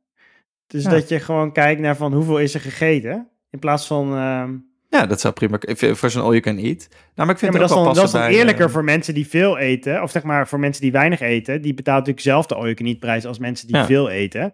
[0.74, 0.90] Dus Ja.
[0.90, 3.28] dat je gewoon kijkt naar van hoeveel is er gegeten.
[3.52, 4.16] In plaats van...
[4.16, 4.52] ehm,
[4.90, 6.88] Ja, dat zou prima voor zo'n all you can eat.
[6.90, 8.22] Nou, maar ik Ja, vind maar het dat ook is, wel dan, dat is dan
[8.40, 10.02] eerlijker eh, voor mensen die veel eten.
[10.02, 11.62] Of zeg maar voor mensen die weinig eten.
[11.62, 13.86] Die betaalt natuurlijk zelf de all you prijs als mensen die Ja.
[13.86, 14.54] veel eten.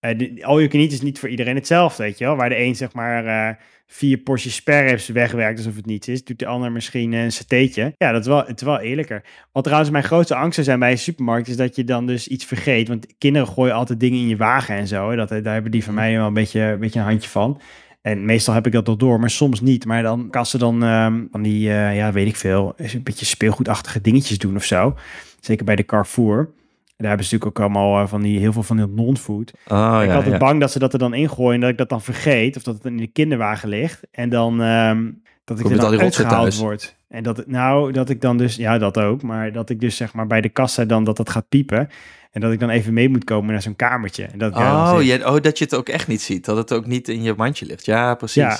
[0.00, 2.36] Eh de, all you can eat is niet voor iedereen hetzelfde, weet je wel.
[2.36, 3.54] Waar de een zeg maar eh,
[3.90, 6.24] vier porties sperrips wegwerkt alsof het niets is.
[6.24, 7.94] Doet de ander misschien een satéetje.
[7.96, 9.24] Ja, dat is wel, het is wel eerlijker.
[9.52, 11.48] Wat trouwens mijn grootste angst zou zijn bij een supermarkt...
[11.48, 12.88] is dat je dan dus iets vergeet.
[12.88, 15.14] Want kinderen gooien altijd dingen in je wagen en zo.
[15.16, 17.60] Dat, daar hebben die van mij wel een beetje, een beetje een handje van.
[18.02, 19.84] En meestal heb ik dat nog door, maar soms niet.
[19.84, 23.26] Maar dan kan ze dan ehm, van die, eh, ja, weet ik veel, een beetje
[23.26, 24.94] speelgoedachtige dingetjes doen of zo.
[25.40, 26.50] Zeker bij de Carrefour.
[26.98, 29.52] Daar hebben ze natuurlijk ook allemaal eh, van die, heel veel van die non-food.
[29.68, 30.38] Oh, ik ja, had het ja.
[30.38, 32.56] bang dat ze dat er dan ingooien en dat ik dat dan vergeet.
[32.56, 34.00] Of dat het in de kinderwagen ligt.
[34.10, 35.10] En dan ehm,
[35.44, 36.96] dat ik Kom er dan uitgehaald word.
[37.08, 39.96] En dat, het- nou, dat ik dan dus, ja, dat ook, maar dat ik dus
[39.96, 41.88] zeg maar bij de kassa dan dat dat gaat piepen.
[42.30, 44.24] En dat ik dan even mee moet komen naar zo'n kamertje.
[44.24, 46.44] En dat, Oh, oh, dat je het ook echt niet ziet.
[46.44, 47.84] Dat het ook niet in je mandje ligt.
[47.86, 48.42] Ja, precies.
[48.42, 48.58] Ja.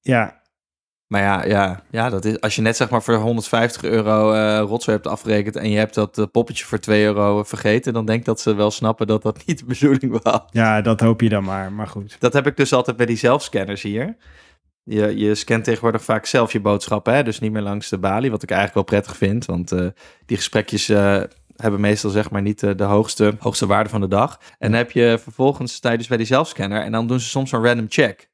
[0.00, 0.39] ja,
[1.10, 4.64] Maar ja, ja, ja dat is, als je net zeg maar voor 150 euro eh
[4.66, 5.56] rotzooi hebt afgerekend...
[5.56, 7.92] en je hebt dat eh, poppetje voor 2 euro vergeten...
[7.92, 10.40] dan denk ik dat ze wel snappen dat dat niet de bedoeling was.
[10.50, 11.72] ja, dat hoop je dan maar.
[11.72, 12.16] Maar goed.
[12.18, 14.16] Dat heb ik dus altijd bij die zelfscanners hier.
[14.82, 17.22] Je, je scant tegenwoordig vaak zelf je boodschappen, hè?
[17.22, 19.86] dus niet meer langs de balie, wat ik eigenlijk wel prettig vind, want eh,
[20.26, 20.86] die gesprekjes
[21.56, 24.40] hebben meestal zeg maar niet de hoogste, hoogste waarde van de dag.
[24.58, 27.64] En dan heb je vervolgens dus bij die zelfscanner en dan doen ze soms een
[27.64, 28.29] random check.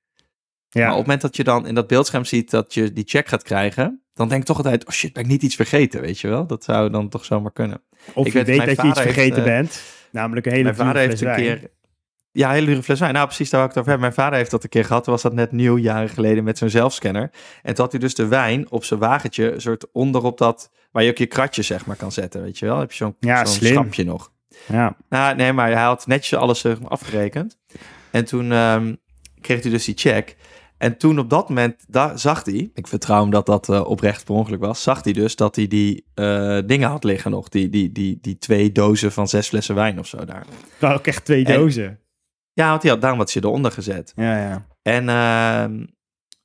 [0.76, 3.04] Ja, Maar op het moment dat je dan in dat beeldscherm ziet dat je die
[3.06, 6.00] check gaat krijgen, dan denk ik toch altijd, oh shit, ben ik niet iets vergeten,
[6.00, 6.46] weet je wel?
[6.46, 7.82] Dat zou dan toch zomaar kunnen.
[8.14, 9.82] of ik je weet, dat je iets heeft, vergeten eh, bent.
[10.10, 11.70] Namelijk een hele Mijn vader heeft een keer.
[12.32, 13.14] Ja, een hele dure fles wijn.
[13.14, 14.10] Nou, precies, daar wou ik het over hebben.
[14.14, 15.04] Mijn vader heeft dat een keer gehad.
[15.04, 17.30] Toen was dat net nieuw, jaren geleden, met zo'n zelfscanner.
[17.62, 20.70] En toen had hij dus de wijn op zijn wagentje, een soort onder op dat,
[20.90, 22.74] waar je ook je kratje zeg maar kan zetten, weet je wel?
[22.74, 24.32] Dan heb je zo'n Ja, schapje nog.
[24.66, 27.58] Ja, Nou, nee, maar hij had netjes alles afgerekend.
[28.10, 28.94] En toen ehm,
[29.40, 30.36] kreeg hij dus die check.
[30.78, 34.24] En toen op dat moment da- zag hij, ik vertrouw hem dat dat eh, oprecht
[34.24, 37.48] per ongeluk was, zag hij dus dat hij die eh, dingen had liggen nog.
[37.48, 40.46] Die, die, die, die twee dozen van zes flessen wijn of zo daar.
[40.80, 42.00] waren ook echt twee En- dozen.
[42.52, 44.12] Ja, want hij had daarom wat ze eronder gezet.
[44.16, 44.66] Ja, ja.
[44.82, 45.84] En, ehm,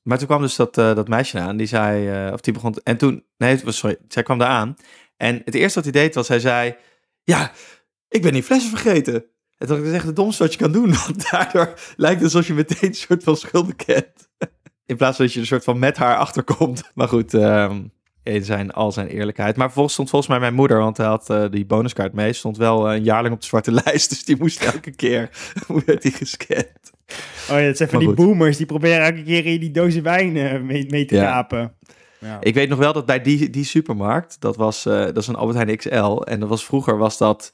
[0.02, 2.96] maar toen kwam dus dat, eh, dat meisje aan, die zei, of die begon, en
[2.96, 4.74] toen, nee, sorry, zij kwam daar aan.
[5.16, 6.74] En het eerste wat hij deed was, hij zei,
[7.22, 7.52] ja,
[8.08, 9.24] ik ben die flessen vergeten.
[9.62, 12.46] En dat is echt het domste wat je kan doen, want daardoor lijkt het alsof
[12.46, 14.28] je meteen een soort van schulden kent.
[14.86, 16.82] In plaats van dat je er een soort van met haar achterkomt.
[16.94, 17.80] Maar goed, ehm,
[18.22, 19.56] in zijn, al zijn eerlijkheid.
[19.56, 22.56] Maar vervolgens stond volgens mij mijn moeder, want hij had eh, die bonuskaart mee, stond
[22.56, 24.08] wel eh, een jaar lang op de zwarte lijst.
[24.08, 25.30] Dus die moest elke keer,
[25.86, 26.90] werd die gescand.
[27.50, 30.36] Oh ja, het zijn van die boomers die proberen elke keer in die dozen wijn
[30.36, 31.76] eh, mee, mee te rapen.
[32.18, 32.38] Ja.
[32.40, 35.34] Ik weet nog wel dat bij die, die supermarkt, dat was, eh, dat is een
[35.34, 36.20] Albert Heijn XL.
[36.22, 37.52] En dat was vroeger was dat,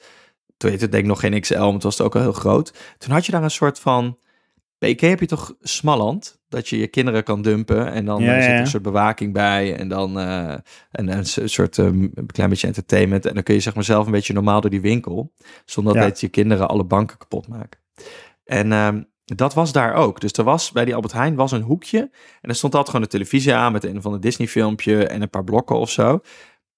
[0.59, 2.33] toen heette het denk ik nog geen XL, maar het was het ook al heel
[2.33, 2.73] groot.
[2.99, 4.19] Toen had je daar een soort van,
[4.79, 8.35] bij Ikea heb je toch Smalland, dat je je kinderen kan dumpen en dan Ja,
[8.35, 10.53] eh, zit er een soort bewaking bij en dan eh,
[10.91, 13.27] en, een soort eh, een klein beetje entertainment.
[13.27, 15.33] En dan kun je zeg maar zelf een beetje normaal door die winkel,
[15.65, 16.01] zonder Ja.
[16.03, 17.81] dat je kinderen alle banken kapot maken.
[18.45, 20.21] En ehm, dat was daar ook.
[20.21, 21.99] Dus er was bij die Albert Heijn was een hoekje.
[22.41, 25.23] En er stond altijd gewoon de televisie aan met een of ander Disney filmpje en
[25.23, 26.21] een paar blokken of zo.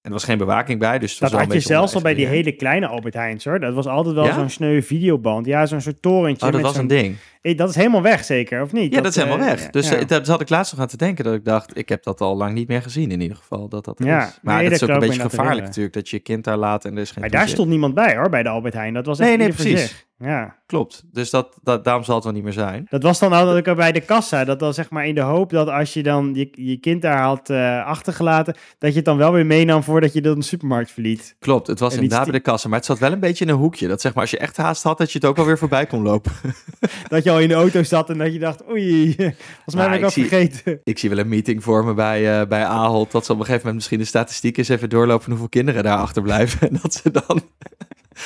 [0.03, 2.53] En er was geen bewaking bij, dus Dat had je zelfs al bij die hele
[2.53, 3.61] kleine Albert Heijns hoor.
[3.61, 4.35] Dat was altijd wel Ja?
[4.35, 5.47] zo'n sneu videoband.
[5.47, 6.47] Ja, zo'n soort torentje.
[6.47, 7.17] Oh, dat was een ding.
[7.43, 8.95] Eh, Dat is helemaal weg zeker, of niet?
[8.95, 9.71] Ja, dat is helemaal eh, weg.
[9.71, 9.97] Dus ja.
[9.97, 12.21] eh, daar zat ik laatst nog aan te denken dat ik dacht, ik heb dat
[12.21, 13.69] al lang niet meer gezien in ieder geval.
[13.69, 14.39] Dat dat Ja, is.
[14.43, 16.57] Maar nee, dat dat is ook een beetje gevaarlijk natuurlijk, dat je je kind daar
[16.57, 18.95] laat en er is geen Maar daar stond niemand bij hoor, bij de Albert Heijn.
[18.95, 20.09] Dat was echt Nee, nee, precies.
[20.25, 20.59] Ja.
[20.67, 21.03] Klopt.
[21.13, 22.87] Dus dat, dat, daarom zal het wel niet meer zijn.
[22.91, 24.45] Dat was dan altijd ook bij de kassa.
[24.45, 27.23] Dat dan zeg maar in de hoop dat als je dan je, je kind daar
[27.23, 30.91] had eh, achtergelaten, dat je het dan wel weer meenam voordat je dan de supermarkt
[30.91, 31.37] verliet.
[31.39, 33.57] Klopt, het was inderdaad bij de kassa, maar het zat wel een beetje in een
[33.57, 33.89] hoekje.
[33.89, 36.03] Dat zeg maar, als je echt haast had, dat je het ook alweer voorbij kon
[36.03, 36.33] lopen.
[37.09, 39.89] Dat je al in de auto zat en dat je dacht, oei, volgens mij Nou,
[39.91, 40.81] ben ik ik zie- vergeten.
[40.85, 43.67] Ik zie wel een meeting vormen bij, eh bij Ahold, dat ze op een gegeven
[43.67, 46.61] moment misschien de statistiek eens even doorlopen hoeveel kinderen daar achterblijven.
[46.71, 47.43] En dat ze dan...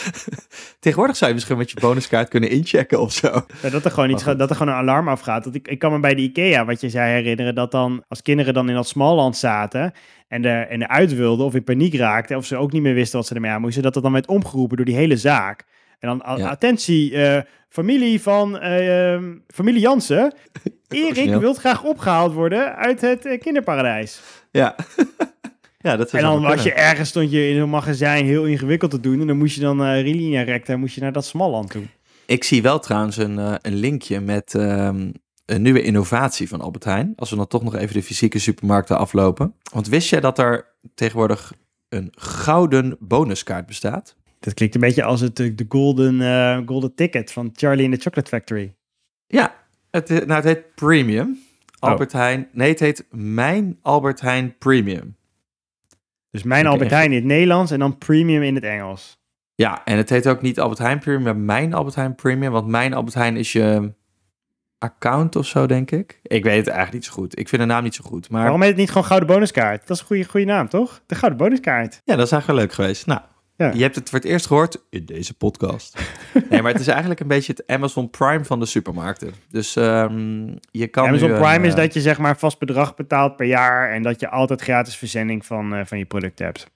[0.80, 3.44] Tegenwoordig zou je misschien met je bonuskaart kunnen inchecken of zo.
[3.62, 5.44] Ja, dat, er gewoon iets, dat er gewoon een alarm afgaat.
[5.44, 8.22] Dat ik, ik kan me bij de IKEA, wat je zei, herinneren dat dan als
[8.22, 9.92] kinderen dan in dat smalland zaten
[10.28, 13.18] en er, en eruit wilden of in paniek raakten of ze ook niet meer wisten
[13.18, 15.64] wat ze ermee aan moesten, dat dat dan werd omgeroepen door die hele zaak.
[15.98, 16.48] En dan, Ja.
[16.48, 20.34] attentie, eh, familie van eh, ehm, familie Jansen.
[20.88, 24.20] Erik wilt graag opgehaald worden uit het eh, kinderparadijs.
[24.50, 24.74] Ja.
[25.84, 29.00] Ja, dat En dan was je ergens, stond je in een magazijn heel ingewikkeld te
[29.00, 29.20] doen.
[29.20, 31.82] En dan moest je dan eh relinea recta, moest je naar dat smalland toe.
[32.26, 35.10] Ik zie wel trouwens een, eh, een linkje met ehm,
[35.46, 37.12] een nieuwe innovatie van Albert Heijn.
[37.16, 39.54] Als we dan toch nog even de fysieke supermarkten aflopen.
[39.72, 41.52] Want wist jij dat er tegenwoordig
[41.88, 44.16] een gouden bonuskaart bestaat?
[44.40, 48.00] Dat klinkt een beetje als het, eh, de golden, golden ticket van Charlie in the
[48.00, 48.74] Chocolate Factory.
[49.26, 49.54] Ja,
[49.90, 51.38] het, nou, het heet Premium.
[51.80, 51.90] Oh.
[51.90, 52.48] Albert Heijn.
[52.52, 55.16] Nee, het heet Mijn Albert Heijn Premium.
[56.34, 56.66] Dus mijn.
[56.66, 59.18] Albert Heijn in het Nederlands en dan premium in het Engels.
[59.54, 62.52] Ja, en het heet ook niet Albert Heijn Premium, maar Mijn Albert Heijn Premium.
[62.52, 63.92] Want Mijn Albert Heijn is je
[64.78, 66.20] account of zo, denk ik.
[66.22, 67.38] Ik weet het eigenlijk niet zo goed.
[67.38, 68.30] Ik vind de naam niet zo goed.
[68.30, 69.80] Maar Waarom heet het niet gewoon Gouden Bonuskaart?
[69.80, 71.02] Dat is een goede, goede naam, toch?
[71.06, 72.00] De Gouden Bonuskaart.
[72.04, 73.06] ja, dat is eigenlijk wel leuk geweest.
[73.06, 73.20] Nou,
[73.56, 73.72] Ja.
[73.74, 75.98] je hebt het voor het eerst gehoord in deze podcast.
[76.50, 79.32] nee, maar het is eigenlijk een beetje het Amazon Prime van de supermarkten.
[79.50, 82.94] Dus ehm, je kan Amazon nu Prime is eh, dat je zeg maar vast bedrag
[82.94, 86.72] betaalt per jaar en dat je altijd gratis verzending van, eh, van je product hebt.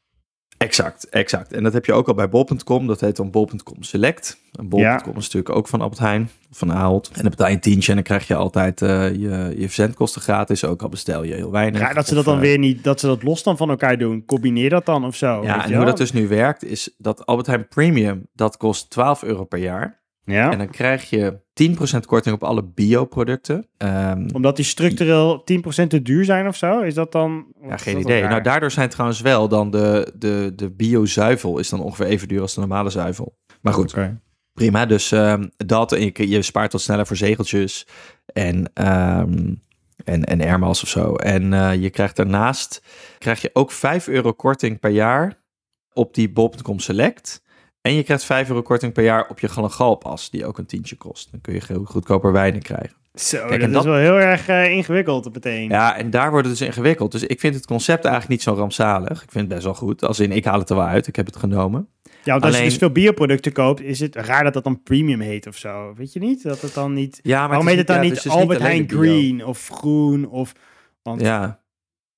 [0.58, 1.52] Exact, exact.
[1.52, 2.86] En dat heb je ook al bij bol.com.
[2.86, 4.38] Dat heet dan bol.com Select.
[4.52, 7.10] En bol.com is natuurlijk ook van Albert Heijn, van Ahold.
[7.12, 10.22] En dan betaal je een tientje en dan krijg je altijd eh, je, je verzendkosten
[10.22, 10.64] gratis.
[10.64, 11.80] Ook al bestel je heel weinig.
[11.80, 13.70] Ja, dat ze Of, dat dan eh, weer niet, dat ze dat los dan van
[13.70, 14.24] elkaar doen.
[14.24, 15.42] Combineer dat dan of zo.
[15.42, 19.22] Ja, en hoe dat dus nu werkt is dat Albert Heijn Premium, dat kost 12
[19.22, 20.00] euro per jaar.
[20.28, 23.66] Ja, En dan krijg je 10% korting op alle bioproducten.
[23.76, 25.44] Ehm omdat die structureel
[25.84, 26.80] 10% te duur zijn of zo?
[26.80, 27.46] Is dat dan...
[27.62, 28.22] ja, geen idee.
[28.22, 32.40] Nou, daardoor zijn trouwens wel dan de, de, de biozuivel is dan ongeveer even duur
[32.40, 33.36] als de normale zuivel.
[33.60, 34.20] Maar goed, Oké.
[34.54, 34.86] prima.
[34.86, 37.86] Dus ehm, dat, en je, je spaart wat sneller voor zegeltjes
[38.26, 39.54] en, ehm
[40.04, 41.14] en, en airmas of zo.
[41.14, 42.82] En eh, je krijgt daarnaast,
[43.18, 45.38] krijg je ook 5 euro korting per jaar
[45.92, 47.42] op die bol.com Select.
[47.88, 50.96] En je krijgt 5 euro korting per jaar op je Galangalpas, die ook een tientje
[50.96, 51.30] kost.
[51.30, 52.96] Dan kun je goedkoper wijnen krijgen.
[53.14, 55.68] Zo, Kijk, dat, is wel heel erg eh, ingewikkeld meteen.
[55.68, 57.12] Ja, en daar wordt het dus ingewikkeld.
[57.12, 59.22] Dus ik vind het concept eigenlijk niet zo rampzalig.
[59.22, 60.04] Ik vind het best wel goed.
[60.04, 61.06] Als in, ik haal het er wel uit.
[61.06, 61.88] Ik heb het genomen.
[62.02, 65.20] Ja, want als je dus veel bioproducten koopt, is het raar dat dat dan premium
[65.20, 65.94] heet of zo.
[65.96, 66.42] Weet je niet?
[66.42, 67.20] Dat het dan niet...
[67.22, 68.88] Ja, maar Waarom heet het dan ja, niet dus het is Albert Heijn.
[68.88, 70.52] Green of groen of...
[71.02, 71.60] Want Ja,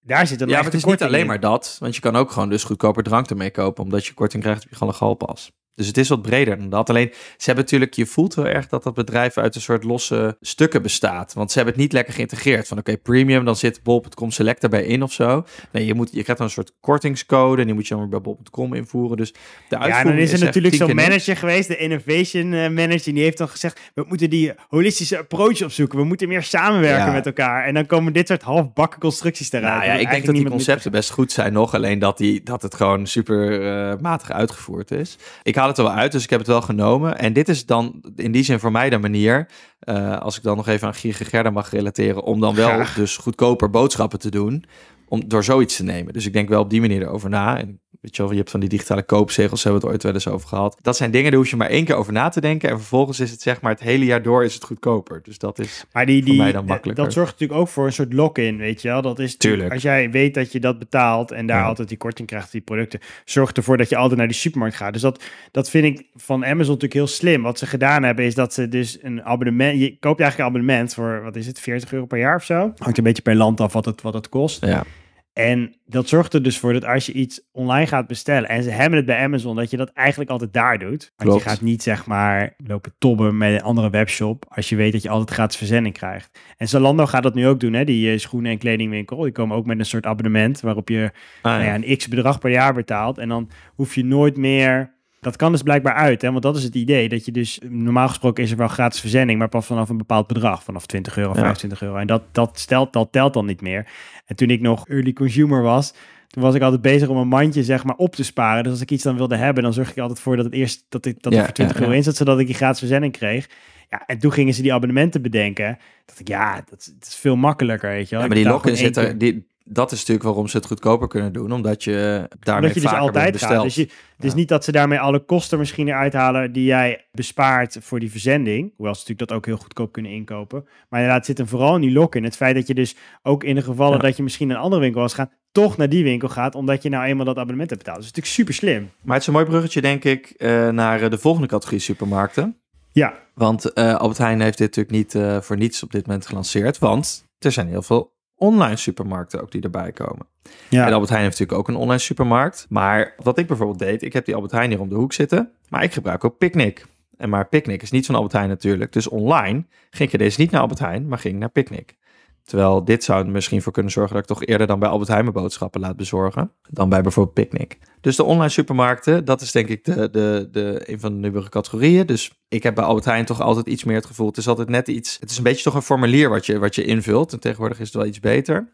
[0.01, 1.27] daar zit dan ja maar het een is niet alleen in.
[1.27, 1.77] maar dat.
[1.81, 3.85] Want je kan ook gewoon dus goedkoper drank ermee kopen.
[3.85, 5.53] Omdat je korting krijgt op je Galangalpas.
[5.75, 6.89] Dus het is wat breder dan dat.
[6.91, 10.37] Alleen, ze hebben natuurlijk, je voelt heel erg dat dat bedrijf uit een soort losse
[10.41, 11.33] stukken bestaat.
[11.33, 12.69] Want ze hebben het niet lekker geïntegreerd.
[12.69, 15.45] Van oké, premium, dan zit bol.com select erbij in of zo.
[15.73, 17.61] Nee, je, moet, je krijgt dan een soort kortingscode.
[17.61, 19.17] En die moet je dan weer bij bol.com invoeren.
[19.17, 19.33] Dus
[19.69, 23.39] de Ja, dan is er natuurlijk zo'n manager geweest, de innovation eh, manager, die heeft
[23.39, 27.13] dan gezegd, we moeten die holistische approach opzoeken, we moeten meer samenwerken Ja.
[27.13, 27.65] met elkaar.
[27.65, 29.75] En dan komen dit soort halfbakken constructies eruit.
[29.75, 31.75] Nou ja, ik denk dat die concepten best goed zijn nog.
[31.75, 35.19] Alleen dat, die, dat het gewoon super matig uitgevoerd is.
[35.43, 37.19] Ik haal het er wel uit, dus ik heb het wel genomen.
[37.19, 39.49] En dit is dan in die zin voor mij de manier...
[39.81, 42.23] eh, als ik dan nog even aan Gierge Gerda mag relateren...
[42.23, 42.95] om dan wel Graag.
[42.95, 44.65] dus goedkoper boodschappen te doen...
[45.09, 46.13] Om, door zoiets te nemen.
[46.13, 47.59] Dus ik denk wel op die manier erover na.
[47.59, 50.13] En weet je wel, je hebt van die digitale koopzegels, hebben we het ooit wel
[50.15, 50.77] eens over gehad.
[50.83, 52.69] Dat zijn dingen, daar hoef je maar één keer over na te denken.
[52.71, 55.21] En vervolgens is het zeg maar het hele jaar door is het goedkoper.
[55.23, 55.85] Dus dat is...
[55.93, 57.05] Maar die, Voor mij dan makkelijker.
[57.05, 59.03] dat zorgt natuurlijk ook voor een soort lock-in, weet je wel.
[59.03, 59.73] Dat is Tuurlijk.
[59.73, 61.67] Als jij weet dat je dat betaalt en daar Ja.
[61.67, 64.93] altijd die korting krijgt die producten, zorgt ervoor dat je altijd naar die supermarkt gaat.
[64.93, 67.43] Dus dat, dat vind ik van Amazon natuurlijk heel slim.
[67.43, 70.95] Wat ze gedaan hebben is dat ze dus een abonnement, je koopt eigenlijk een abonnement
[70.95, 72.73] voor, wat is het, 40 euro per jaar of zo?
[72.77, 74.65] Hangt een beetje per land af wat het, wat het kost.
[74.67, 74.85] Ja,
[75.33, 78.71] En dat zorgt er dus voor dat als je iets online gaat bestellen en ze
[78.71, 81.13] hebben het bij Amazon, dat je dat eigenlijk altijd daar doet.
[81.17, 81.43] Want Klopt.
[81.43, 85.03] je gaat niet zeg maar lopen tobben met een andere webshop als je weet dat
[85.03, 86.39] je altijd gratis verzending krijgt.
[86.57, 87.85] En Zalando gaat dat nu ook doen, hè?
[87.85, 89.23] die eh, schoenen- en kledingwinkel.
[89.23, 91.11] Die komen ook met een soort abonnement waarop je
[91.43, 93.19] Ah, nou ja, een x bedrag per jaar betaalt.
[93.19, 94.99] En dan hoef je nooit meer...
[95.21, 96.31] Dat kan dus blijkbaar uit, hè?
[96.31, 97.09] want dat is het idee.
[97.09, 100.27] Dat je dus, normaal gesproken is er wel gratis verzending, maar pas vanaf een bepaald
[100.27, 100.63] bedrag.
[100.63, 101.39] Vanaf 20 euro, Ja.
[101.39, 101.97] 25 euro.
[101.97, 103.87] En dat, dat, stelt, dat telt dan niet meer.
[104.27, 105.95] En toen ik nog early consumer was,
[106.29, 108.63] toen was ik altijd bezig om een mandje zeg maar op te sparen.
[108.63, 110.85] Dus als ik iets dan wilde hebben, dan zorg ik altijd voor dat het eerst
[110.89, 111.99] dat ik dat Ja, er voor 20 ja, euro ja.
[111.99, 113.49] in zat, zodat ik die gratis verzending kreeg.
[113.91, 115.79] Ja, en toen gingen ze die abonnementen bedenken.
[116.05, 118.21] Dat ik, ja, dat, is- dat is veel makkelijker, weet je wel.
[118.21, 119.33] Ja, maar die betaal lock-in gewoon één zit er, keer.
[119.33, 122.81] die, dat is natuurlijk waarom ze het goedkoper kunnen doen, omdat je daarmee Omdat je
[122.81, 123.33] dus vaker altijd gaat.
[123.33, 123.63] besteld.
[123.63, 127.07] Dus je, het is niet dat ze daarmee alle kosten misschien eruit halen die jij
[127.13, 128.73] bespaart voor die verzending.
[128.77, 130.65] Hoewel ze natuurlijk dat ook heel goedkoop kunnen inkopen.
[130.89, 132.25] Maar inderdaad zit hem vooral in die lock in.
[132.25, 134.03] Het feit dat je dus ook in de gevallen Ja.
[134.03, 136.83] dat je misschien naar een andere winkel was gaan, toch naar die winkel gaat, omdat
[136.83, 138.03] je nou eenmaal dat abonnement hebt betaald.
[138.03, 138.91] Dus dat is natuurlijk super slim.
[139.03, 142.57] Maar het is een mooi bruggetje, denk ik, eh, naar eh, de volgende categorie supermarkten.
[142.93, 146.79] Ja, Want eh, Albert Heijn heeft dit natuurlijk niet voor niets op dit moment gelanceerd,
[146.79, 150.27] want er zijn heel veel online supermarkten ook die erbij komen.
[150.69, 150.87] ja.
[150.87, 152.67] En Albert Heijn heeft natuurlijk ook een online supermarkt.
[152.69, 155.51] Maar wat ik bijvoorbeeld deed, ik heb die Albert Heijn hier om de hoek zitten,
[155.69, 156.87] maar ik gebruik ook Picnic.
[157.17, 158.93] En maar Picnic is niet van Albert Heijn natuurlijk.
[158.93, 161.97] Dus online ging ik deze niet naar Albert Heijn, maar ging naar Picnic.
[162.45, 165.09] Terwijl dit zou er misschien voor kunnen zorgen dat ik toch eerder dan bij Albert
[165.09, 166.53] Heijn mijn boodschappen laat bezorgen.
[166.69, 167.79] Dan bij bijvoorbeeld Picnic.
[168.01, 171.49] Dus de online supermarkten, dat is denk ik de, de, de, een van de nieuwere
[171.49, 172.07] categorieën.
[172.07, 174.27] Dus ik heb bij Albert Heijn toch altijd iets meer het gevoel.
[174.27, 175.17] Het is altijd net iets.
[175.21, 177.33] Het is een beetje toch een formulier wat je, wat je invult.
[177.33, 178.69] En tegenwoordig is het wel iets beter.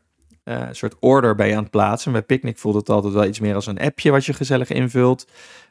[0.44, 2.12] Eh, een soort order ben je aan het plaatsen.
[2.12, 5.26] Bij Picnic voelt het altijd wel iets meer als een appje wat je gezellig invult.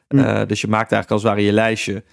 [0.08, 0.18] Hm.
[0.18, 2.04] Eh, dus je maakt eigenlijk als het ware je lijstje.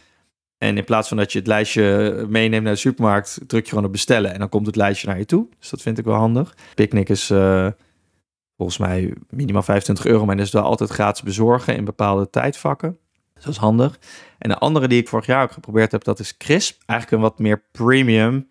[0.63, 3.86] En in plaats van dat je het lijstje meeneemt naar de supermarkt, druk je gewoon
[3.86, 5.47] op bestellen en dan komt het lijstje naar je toe.
[5.60, 6.56] Dus dat vind ik wel handig.
[6.76, 7.67] Picnic is eh,
[8.58, 12.97] volgens mij minimaal 25 euro, maar dat is wel altijd gratis bezorgen in bepaalde tijdvakken.
[13.34, 13.99] Dus dat is handig.
[14.38, 16.82] En de andere die ik vorig jaar ook geprobeerd heb, dat is Crisp.
[16.86, 18.49] Eigenlijk een wat meer premium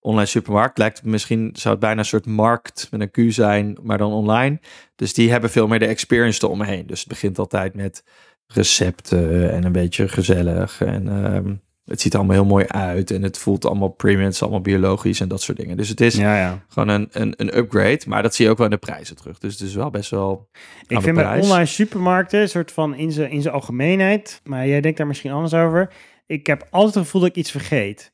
[0.00, 0.78] online supermarkt.
[0.78, 4.60] Lijkt misschien, zou het bijna een soort markt met een Q zijn, maar dan online.
[4.96, 6.86] Dus die hebben veel meer de experience eromheen.
[6.86, 8.04] Dus het begint altijd met
[8.46, 10.80] recepten en een beetje gezellig.
[10.80, 11.54] En ehm,
[11.84, 14.60] Het ziet er allemaal heel mooi uit en het voelt allemaal premium, het is allemaal
[14.60, 15.76] biologisch en dat soort dingen.
[15.76, 16.64] Dus het is Ja, ja.
[16.68, 19.38] gewoon een, een, een upgrade, maar dat zie je ook wel in de prijzen terug.
[19.38, 20.48] Dus het is wel best wel
[20.86, 24.98] Ik vind bij online supermarkten, soort van in zijn in zijn algemeenheid, maar jij denkt
[24.98, 25.92] daar misschien anders over.
[26.26, 28.12] Ik heb altijd het gevoel dat ik iets vergeet.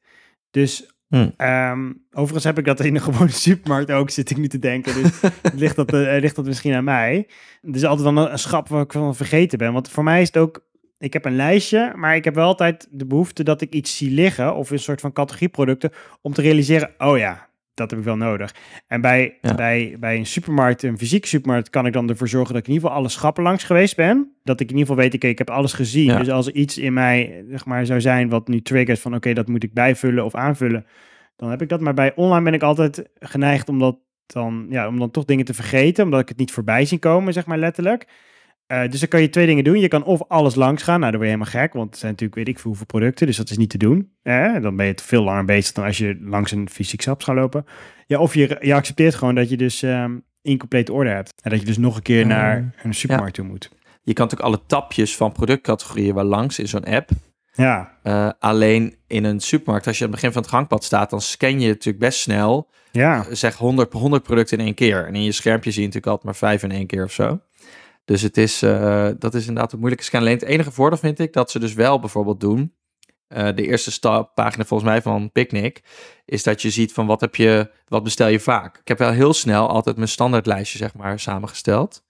[0.50, 1.32] Dus Hmm.
[1.36, 5.02] ehm, overigens heb ik dat in de gewone supermarkt ook, zit ik nu te denken.
[5.02, 5.20] Dus
[5.62, 7.26] ligt, dat, eh, ligt dat misschien aan mij.
[7.62, 9.72] Er is altijd wel een, een schap waar ik van vergeten ben.
[9.72, 10.64] Want voor mij is het ook,
[10.98, 14.10] ik heb een lijstje, maar ik heb wel altijd de behoefte dat ik iets zie
[14.10, 18.16] liggen, of een soort van categorieproducten, om te realiseren, oh ja, dat heb ik wel
[18.16, 18.54] nodig.
[18.86, 19.54] En bij, Ja.
[19.54, 22.72] bij, bij een supermarkt, een fysieke supermarkt, kan ik dan ervoor zorgen dat ik in
[22.72, 24.32] ieder geval alle schappen langs geweest ben.
[24.42, 26.04] Dat ik in ieder geval weet, oké, ik heb alles gezien.
[26.04, 26.18] Ja.
[26.18, 29.32] Dus als er iets in mij, zeg maar, zou zijn wat nu triggert van, oké,
[29.32, 30.86] dat moet ik bijvullen of aanvullen,
[31.36, 31.80] dan heb ik dat.
[31.80, 35.44] Maar bij online ben ik altijd geneigd om dat dan, ja, om dan toch dingen
[35.44, 38.06] te vergeten, omdat ik het niet voorbij zie komen, zeg maar letterlijk.
[38.72, 39.80] Eh, dus dan kan je twee dingen doen.
[39.80, 41.00] Je kan of alles langs gaan.
[41.00, 41.72] Nou, dan word je helemaal gek.
[41.72, 43.26] Want het zijn natuurlijk, weet ik veel hoeveel producten.
[43.26, 44.12] Dus dat is niet te doen.
[44.22, 47.22] Eh, dan ben je het veel langer bezig dan als je langs een fysiek sap
[47.22, 47.66] gaat lopen.
[48.06, 51.32] Ja, of je, je accepteert gewoon dat je dus ehm incomplete orde hebt.
[51.42, 53.70] En dat je dus nog een keer Eh, naar een supermarkt toe moet.
[54.02, 57.10] Je kan natuurlijk alle tapjes van productcategorieën wel langs in zo'n app.
[57.52, 61.10] Ja, Eh, alleen in een supermarkt, als je aan het begin van het gangpad staat,
[61.10, 63.26] dan scan je natuurlijk best snel, ja.
[63.30, 65.06] zeg 100, 100 producten in één keer.
[65.06, 67.40] En in je schermpje zie je natuurlijk altijd maar vijf in één keer of zo.
[68.04, 70.20] Dus het is, eh, dat is inderdaad een moeilijke scan.
[70.20, 72.74] Alleen het enige voordeel vind ik dat ze dus wel bijvoorbeeld doen.
[73.28, 75.82] eh, de eerste stap, pagina volgens mij van Picnic,
[76.24, 78.78] is dat je ziet van wat heb je, wat bestel je vaak.
[78.78, 82.04] Ik heb wel heel snel altijd mijn standaardlijstje zeg maar samengesteld.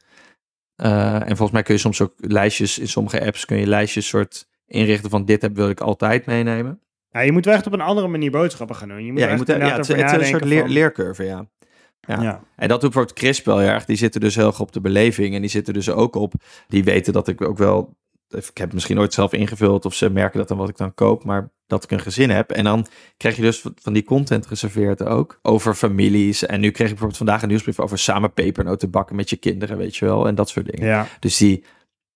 [0.76, 4.06] Eh, en volgens mij kun je soms ook lijstjes in sommige apps kun je lijstjes
[4.08, 6.80] soort inrichten van dit heb wil ik altijd meenemen.
[7.10, 9.04] ja, je moet wel echt op een andere manier boodschappen gaan doen.
[9.04, 10.70] Je moet Ja, je moet, ja, het, is- over het is een soort leer, van-
[10.70, 11.46] leercurve, ja.
[12.08, 12.22] Ja.
[12.22, 12.42] Ja.
[12.56, 13.84] En dat doet bijvoorbeeld Crisp wel erg.
[13.84, 15.34] Die zitten dus heel erg op de beleving.
[15.34, 16.34] En die zitten dus ook op.
[16.68, 17.96] Die weten dat ik ook wel.
[18.28, 19.84] Ik heb het misschien ooit zelf ingevuld.
[19.84, 21.24] Of ze merken dat dan wat ik dan koop.
[21.24, 22.50] Maar dat ik een gezin heb.
[22.50, 22.86] En dan
[23.16, 25.38] krijg je dus van die content geserveerd ook.
[25.42, 26.46] Over families.
[26.46, 29.76] En nu kreeg ik bijvoorbeeld vandaag een nieuwsbrief over samen pepernoten bakken met je kinderen.
[29.76, 30.26] Weet je wel.
[30.26, 30.86] En dat soort dingen.
[30.86, 31.06] ja.
[31.20, 31.64] Dus die,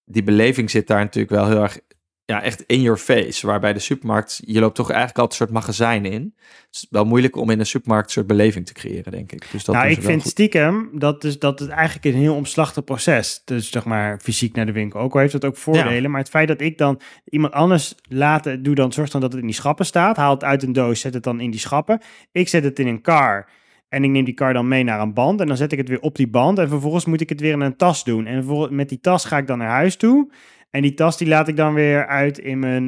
[0.05, 1.79] die beleving zit daar natuurlijk wel heel erg.
[2.27, 3.47] Ja, echt in your face.
[3.47, 4.43] Waarbij de supermarkt.
[4.45, 6.35] Je loopt toch eigenlijk altijd een soort magazijn in.
[6.37, 9.49] Het is wel moeilijk om in een supermarkt een soort beleving te creëren, denk ik.
[9.53, 10.31] Dus dat nou, ik vind goed.
[10.31, 13.43] stiekem dat, dus, dat het eigenlijk een heel omslachtig proces.
[13.45, 15.01] Dus zeg maar fysiek naar de winkel.
[15.01, 16.11] Ook al heeft het ook voordelen.
[16.11, 19.41] Maar het feit dat ik dan iemand anders laten doe, dan zorgt dan dat het
[19.41, 20.17] in die schappen staat.
[20.17, 22.01] Haal het uit een doos, zet het dan in die schappen.
[22.33, 23.49] Ik zet het in een car.
[23.89, 25.41] En ik neem die car dan mee naar een band.
[25.41, 26.59] En dan zet ik het weer op die band.
[26.59, 28.27] En vervolgens moet ik het weer in een tas doen.
[28.27, 30.31] En met die tas ga ik dan naar huis toe.
[30.70, 32.83] En die tas die laat ik dan weer uit in mijn,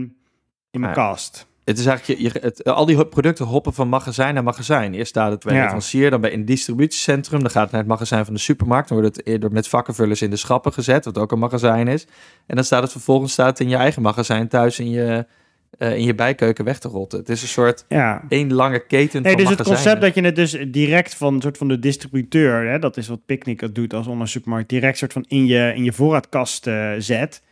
[0.70, 1.02] in mijn ja.
[1.02, 1.46] kast.
[1.64, 4.94] Het is eigenlijk, je, je- het, al die producten hoppen van magazijn naar magazijn.
[4.94, 5.62] Eerst staat het bij een Ja.
[5.62, 7.40] leverancier, dan bij een distributiecentrum.
[7.42, 8.88] Dan gaat het naar het magazijn van de supermarkt.
[8.88, 12.06] Dan wordt het eerder met vakkenvullers in de schappen gezet, wat ook een magazijn is.
[12.46, 15.26] En dan staat het vervolgens staat in je eigen magazijn thuis in je,
[15.78, 17.18] eh, in je bijkeuken weg te rotten.
[17.18, 18.24] Het is een soort Ja.
[18.28, 21.40] één lange keten Nee, van dus het concept dat je het dus direct van een
[21.42, 24.98] soort van de distributeur, hè, dat is wat Picnic het doet als online supermarkt, direct
[24.98, 27.42] soort van in je, in je voorraadkast eh, zet.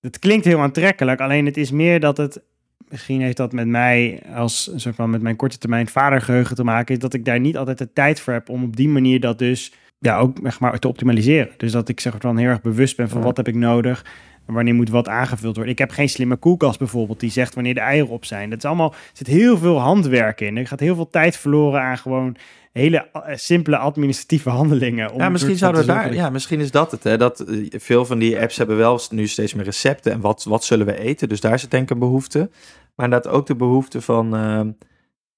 [0.00, 2.42] Het klinkt heel aantrekkelijk, alleen het is meer dat het,
[2.88, 6.64] misschien heeft dat met mij als een soort van met mijn korte termijn vadergeheugen te
[6.64, 9.20] maken, is dat ik daar niet altijd de tijd voor heb om op die manier
[9.20, 11.50] dat dus ja, ook zeg maar, te optimaliseren.
[11.56, 14.04] Dus dat ik zeg van heel erg bewust ben van wat heb ik nodig.
[14.46, 15.72] en Wanneer moet wat aangevuld worden?
[15.72, 18.50] Ik heb geen slimme koelkast bijvoorbeeld die zegt wanneer de eieren op zijn.
[18.50, 20.56] Dat is allemaal, er zit heel veel handwerk in.
[20.56, 22.36] Er gaat heel veel tijd verloren aan gewoon
[22.78, 25.12] hele eh, simpele administratieve handelingen.
[25.12, 26.14] om Ja, misschien van zouden we daar.
[26.14, 27.04] Ja, misschien is dat het.
[27.04, 27.16] Hè?
[27.16, 30.64] Dat eh, veel van die apps hebben wel nu steeds meer recepten en wat, wat
[30.64, 31.28] zullen we eten.
[31.28, 32.50] Dus daar is het denk ik een behoefte.
[32.94, 34.70] Maar inderdaad ook de behoefte van ehm,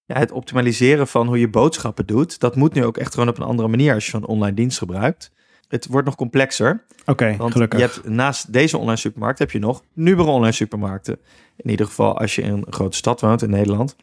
[0.05, 2.41] ja, het optimaliseren van hoe je boodschappen doet.
[2.41, 4.79] Dat moet nu ook echt gewoon op een andere manier als je zo'n online dienst
[4.79, 5.33] gebruikt.
[5.69, 6.85] Het wordt nog complexer.
[7.07, 7.79] Oké, gelukkig.
[7.79, 11.19] je hebt naast deze online supermarkt heb je nog Nubere online supermarkten.
[11.57, 13.97] In ieder geval als je in een grote stad woont in Nederland.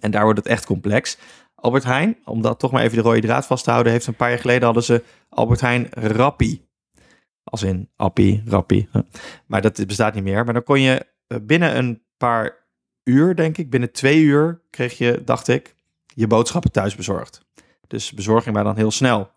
[0.00, 1.18] En daar wordt het echt complex.
[1.60, 4.14] Albert Heijn, om dat toch maar even de rode draad vast te houden, heeft een
[4.14, 6.66] paar jaar geleden hadden ze Albert Heijn Rappie.
[7.44, 8.88] Als in Appie, Rappie.
[8.92, 9.00] hè.
[9.46, 10.44] Maar dat bestaat niet meer.
[10.44, 12.66] Maar dan kon je eh, binnen een paar
[13.04, 15.74] uur, denk ik, binnen twee uur kreeg je, dacht ik,
[16.06, 17.46] je boodschappen thuis bezorgd.
[17.86, 19.30] Dus bezorging maar dan heel snel.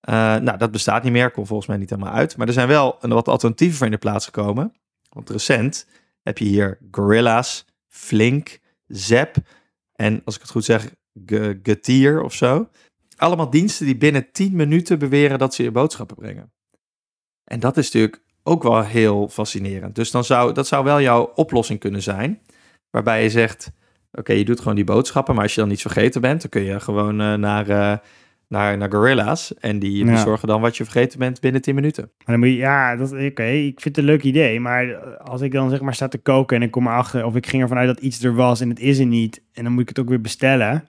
[0.00, 2.36] Eh, nou, dat bestaat niet meer, komt volgens mij niet helemaal uit.
[2.36, 4.72] Maar er zijn wel een wat alternatieven voor in de plaats gekomen.
[5.08, 5.86] Want recent
[6.22, 9.36] heb je hier Gorilla's, Flink, Zep
[9.92, 10.94] en als ik het goed zeg,
[11.62, 12.68] Getir of zo.
[13.16, 16.52] Allemaal diensten die binnen 10 minuten beweren dat ze je boodschappen brengen.
[17.44, 19.94] En dat is natuurlijk ook wel heel fascinerend.
[19.94, 22.40] Dus dan zou, dat zou wel jouw oplossing kunnen zijn.
[22.90, 23.72] Waarbij je zegt,
[24.12, 25.34] oké, je doet gewoon die boodschappen.
[25.34, 27.98] Maar als je dan iets vergeten bent, dan kun je gewoon eh, naar, eh,
[28.48, 29.54] naar, naar Gorilla's.
[29.54, 30.12] En die Ja.
[30.12, 32.02] bezorgen dan wat je vergeten bent binnen 10 minuten.
[32.02, 34.60] Maar dan moet je, ja, dat, oké, ik vind het een leuk idee.
[34.60, 37.36] Maar eh, als ik dan zeg maar sta te koken en ik kom erachter, of
[37.36, 39.72] ik ging ervan uit dat iets er was en het is er niet, en dan
[39.72, 40.88] moet ik het ook weer bestellen.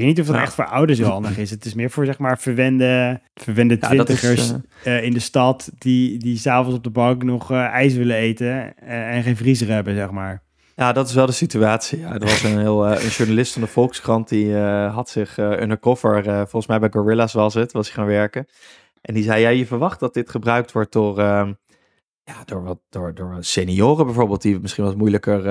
[0.00, 0.46] Ik weet niet of dat Ja.
[0.46, 1.50] echt voor ouders heel handig is.
[1.50, 5.12] Het is meer voor zeg maar verwende, verwende Ja, dat is, twintigers eh, eh, in
[5.12, 9.36] de stad die, die s'avonds op de bank nog eh, ijs willen eten en geen
[9.36, 10.42] vriezer hebben, zeg maar.
[10.76, 11.98] Ja, dat is wel de situatie.
[11.98, 14.54] Ja, er was een, heel, een journalist van de Volkskrant die
[14.88, 18.46] had zich eh undercover, volgens mij bij Gorillas was het, was hij gaan werken.
[19.00, 21.52] En die zei, ja, je verwacht dat dit gebruikt wordt door, ehm,
[22.24, 25.42] ja, door, wat, door, door senioren bijvoorbeeld, die misschien wat moeilijker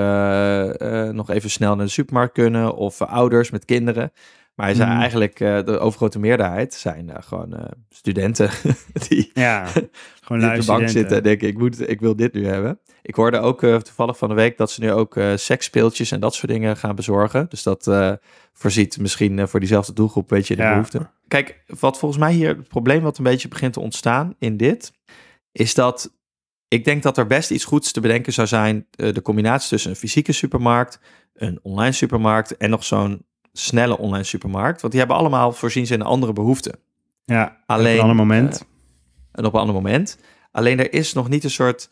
[1.14, 4.12] nog even snel naar de supermarkt kunnen, of ouders met kinderen.
[4.60, 5.00] Maar hij zei Mhm.
[5.00, 8.50] eigenlijk, eh, de overgrote meerderheid zijn eh, gewoon eh, studenten
[9.08, 9.66] die, Ja,
[10.20, 12.80] gewoon die op de bank zitten en denken, ik, moet, ik wil dit nu hebben.
[13.02, 16.52] Ik hoorde ook toevallig van de week dat ze nu ook seksspeeltjes en dat soort
[16.52, 17.46] dingen gaan bezorgen.
[17.48, 17.90] Dus dat
[18.52, 20.70] voorziet misschien voor diezelfde doelgroep een beetje de Ja.
[20.70, 21.10] behoefte.
[21.28, 24.92] Kijk, wat volgens mij hier het probleem wat een beetje begint te ontstaan in dit,
[25.52, 26.14] is dat
[26.68, 28.86] ik denk dat er best iets goeds te bedenken zou zijn.
[28.90, 31.00] de combinatie tussen een fysieke supermarkt,
[31.34, 34.80] een online supermarkt en nog zo'n snelle online supermarkt.
[34.80, 36.78] Want die hebben allemaal voorzien ze in een andere behoeften.
[37.24, 38.54] Ja, Alleen, op een ander moment.
[38.54, 38.60] eh,
[39.32, 40.18] en op een ander moment.
[40.52, 41.88] Alleen er is nog niet een soort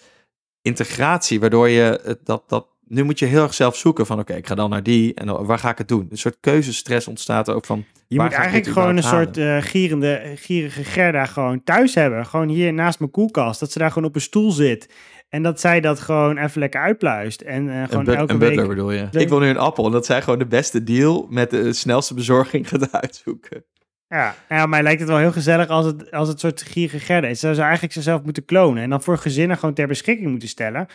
[0.63, 4.35] integratie waardoor je het- dat, dat nu moet je heel erg zelf zoeken van oké,
[4.35, 6.07] ik ga dan naar die en waar ga ik het doen?
[6.11, 7.85] Een soort keuzestress ontstaat er ook van.
[8.07, 12.27] Je moet eigenlijk gewoon een soort eh, gierende, gierige Gerda gewoon thuis hebben.
[12.27, 13.61] Gewoon hier naast mijn koelkast.
[13.61, 14.95] Dat ze daar gewoon op een stoel zit.
[15.29, 17.41] En dat zij dat gewoon even lekker uitpluist.
[17.41, 18.49] En eh, gewoon but- elke een week...
[18.49, 19.09] butler bedoel je?
[19.11, 22.15] Ik wil nu een appel en dat zij gewoon de beste deal met de snelste
[22.15, 23.65] bezorging gaat uitzoeken.
[24.09, 27.29] Ja, ja, mij lijkt het wel heel gezellig als het, als het soort gierige Gerda
[27.29, 27.41] is.
[27.41, 28.83] Ze zou eigenlijk zichzelf moeten klonen.
[28.83, 30.87] En dan voor gezinnen gewoon ter beschikking moeten stellen.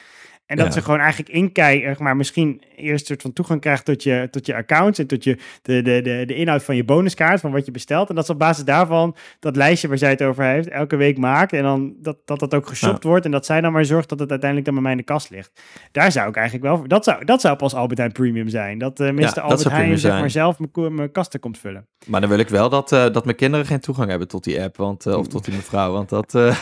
[0.45, 0.71] En dat Ja.
[0.71, 4.45] ze gewoon eigenlijk inkijken, maar misschien eerst een soort van toegang krijgt tot je, tot
[4.45, 7.65] je accounts en tot je, de, de, de, de inhoud van je bonuskaart, van wat
[7.65, 8.09] je bestelt.
[8.09, 11.17] En dat ze op basis daarvan dat lijstje waar zij het over heeft, elke week
[11.17, 11.53] maakt.
[11.53, 13.25] En dan dat dat, dat ook geshopt wordt.
[13.25, 15.29] En dat zij dan maar zorgt dat het uiteindelijk dan bij mij in de kast
[15.29, 15.61] ligt.
[15.91, 16.87] Daar zou ik eigenlijk wel voor.
[16.87, 18.77] Dat zou, dat zou pas Albert Heijn Premium zijn.
[18.77, 19.21] Dat uh, Mr.
[19.21, 21.87] dat Albert Heijn zeg maar zelf mijn, mijn kasten komt vullen.
[22.05, 24.61] Maar dan wil ik wel dat, eh, dat mijn kinderen geen toegang hebben tot die
[24.61, 26.57] app, want, eh, of tot die mevrouw, want dat eh,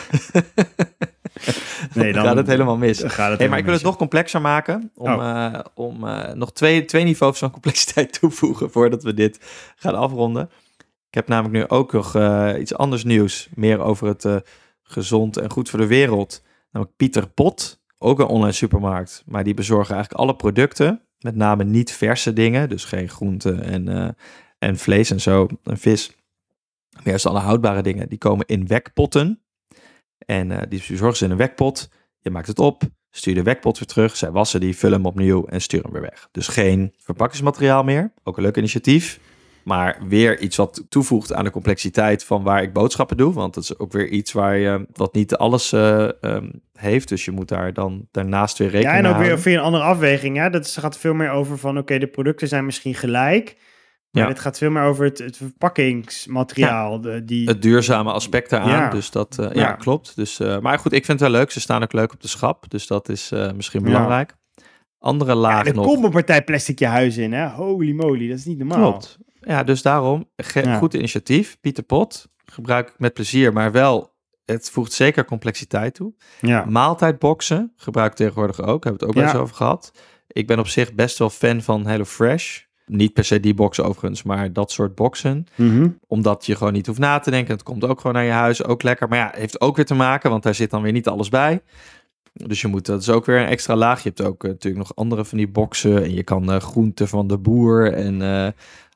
[1.94, 2.98] Nee, dan gaat het helemaal mis.
[2.98, 4.90] Het Hey, maar ik wil het nog complexer maken.
[4.94, 5.46] Om, Oh.
[5.46, 9.38] eh, om eh, nog twee, twee niveaus van complexiteit toevoegen voordat we dit
[9.76, 10.50] gaan afronden.
[11.08, 13.48] Ik heb namelijk nu ook nog eh, iets anders nieuws.
[13.54, 14.26] Meer over het
[14.82, 16.42] gezond en goed voor de wereld.
[16.70, 19.22] Namelijk Pieter Pot, ook een online supermarkt.
[19.26, 21.00] Maar die bezorgen eigenlijk alle producten.
[21.18, 22.68] Met name niet verse dingen.
[22.68, 24.16] Dus geen groenten en,
[24.58, 25.46] en vlees en zo.
[25.64, 26.16] En vis.
[26.92, 28.08] Maar juist alle houdbare dingen.
[28.08, 29.42] Die komen in wekpotten.
[30.26, 31.90] En eh, die bezorgen ze in een wekpot.
[32.18, 34.16] Je maakt het op, stuur de wekpot weer terug.
[34.16, 36.28] Zij wassen die, vullen hem opnieuw en sturen hem weer weg.
[36.32, 38.12] Dus geen verpakkingsmateriaal meer.
[38.22, 39.20] Ook een leuk initiatief.
[39.64, 43.32] Maar weer iets wat toevoegt aan de complexiteit van waar ik boodschappen doe.
[43.32, 47.08] Want dat is ook weer iets waar je wat niet alles eh, ehm, heeft.
[47.08, 49.64] Dus je moet daar dan daarnaast weer Ja, rekening en mee ook weer via een
[49.64, 50.36] andere afweging.
[50.36, 50.48] Ja?
[50.48, 53.56] Dat gaat veel meer over van, oké, de producten zijn misschien gelijk.
[54.12, 54.28] Maar Ja.
[54.28, 57.00] het gaat veel meer over het, het verpakkingsmateriaal.
[57.00, 58.68] De, die, Het duurzame aspect daaraan.
[58.70, 58.90] Ja.
[58.90, 59.72] Dus dat, eh, ja.
[59.72, 60.16] Klopt.
[60.16, 61.50] Dus, eh, maar goed, ik vind het wel leuk.
[61.50, 62.70] Ze staan ook leuk op de schap.
[62.70, 63.86] Dus dat is eh, misschien Ja.
[63.86, 64.34] belangrijk.
[64.98, 65.86] Andere laag ja, nog.
[65.86, 67.48] komt een partij plastic je huis in, hè?
[67.48, 68.90] Holy moly, dat is niet normaal.
[68.90, 69.18] Klopt.
[69.40, 70.28] Ja, dus daarom,
[70.78, 71.60] goed initiatief.
[71.60, 76.14] Pieter Pot, gebruik ik met plezier, maar wel, het voegt zeker complexiteit toe.
[76.40, 76.64] Ja.
[76.64, 79.92] Maaltijdboxen gebruik ik tegenwoordig ook, hebben we het ook wel eens over gehad.
[80.26, 82.60] Ik ben op zich best wel fan van HelloFresh.
[82.86, 85.46] Niet per se die boxen overigens, maar dat soort boxen.
[85.54, 85.88] Mhm.
[86.06, 87.54] Omdat je gewoon niet hoeft na te denken.
[87.54, 89.08] Het komt ook gewoon naar je huis, ook lekker.
[89.08, 91.62] Maar ja, heeft ook weer te maken, want daar zit dan weer niet alles bij.
[92.32, 94.02] Dus je moet, dat is ook weer een extra laag.
[94.02, 96.02] Je hebt ook eh, natuurlijk nog andere van die boxen.
[96.02, 98.48] En je kan eh, groenten van de boer en eh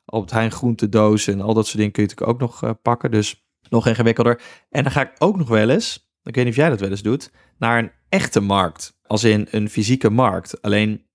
[0.09, 2.71] op het Heijn groentedoos en al dat soort dingen kun je natuurlijk ook nog eh,
[2.81, 3.11] pakken.
[3.11, 4.41] Dus nog ingewikkelder.
[4.69, 6.89] En dan ga ik ook nog wel eens, ik weet niet of jij dat wel
[6.89, 8.97] eens doet, naar een echte markt.
[9.03, 10.61] Als in een fysieke markt.
[10.61, 11.05] Alleen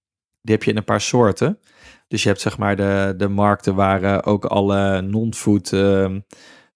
[0.43, 1.59] die heb je in een paar soorten.
[2.13, 6.21] Dus je hebt zeg maar de, de markten waar eh, ook alle non-food, ehm,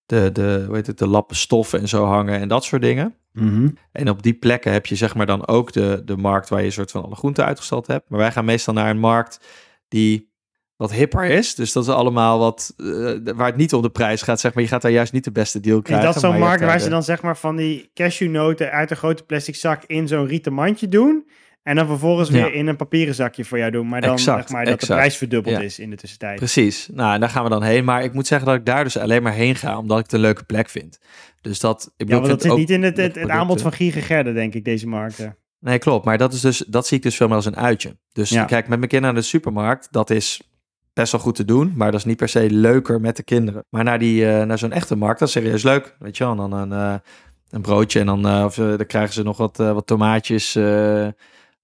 [0.07, 3.15] de, de, hoe heet het, de lappen stoffen en zo hangen en dat soort dingen.
[3.33, 3.69] Mhm.
[3.93, 6.67] En op die plekken heb je zeg maar dan ook de, de markt waar je
[6.67, 8.09] een soort van alle groenten uitgestald hebt.
[8.09, 9.41] Maar wij gaan meestal naar een markt
[9.89, 10.33] die
[10.77, 11.55] wat hipper is.
[11.55, 12.87] Dus dat is allemaal wat, eh,
[13.35, 14.63] waar het niet om de prijs gaat, zeg maar.
[14.63, 16.13] Je gaat daar juist niet de beste deal Is krijgen.
[16.13, 19.55] dat zo'n markt waar ze dan zeg maar van die cashewnoten uit een grote plastic
[19.55, 21.27] zak in zo'n rieten mandje doen?
[21.67, 22.35] En dan vervolgens Ja.
[22.35, 23.89] weer in een papieren zakje voor jou doen.
[23.89, 25.63] Maar dan Exact, zeg maar dat de prijs verdubbeld Ja.
[25.63, 26.37] is in de tussentijd.
[26.37, 26.89] Precies.
[26.93, 27.85] Nou, en daar gaan we dan heen.
[27.85, 30.13] Maar ik moet zeggen dat ik daar dus alleen maar heen ga, omdat ik het
[30.13, 30.99] een leuke plek vind.
[31.41, 34.33] Dus dat, ik Ja, bedoel, ik dat zit niet in het, het, aanbod van Giergegerde,
[34.33, 35.37] denk ik, deze markten.
[35.61, 36.05] Nee, klopt.
[36.05, 37.97] Maar dat, is dus, dat zie ik dus veel meer als een uitje.
[38.13, 38.45] Dus Ja.
[38.45, 40.41] kijk, met mijn kinderen naar de supermarkt, dat is
[40.93, 43.65] best wel goed te doen, maar dat is niet per se leuker met de kinderen.
[43.71, 45.97] Maar naar, die, eh, naar zo'n echte markt, dat is serieus leuk.
[45.99, 46.95] Weet je wel, en dan een, eh,
[47.51, 50.59] een broodje en dan, eh, of, dan krijgen ze nog wat, wat tomaatjes.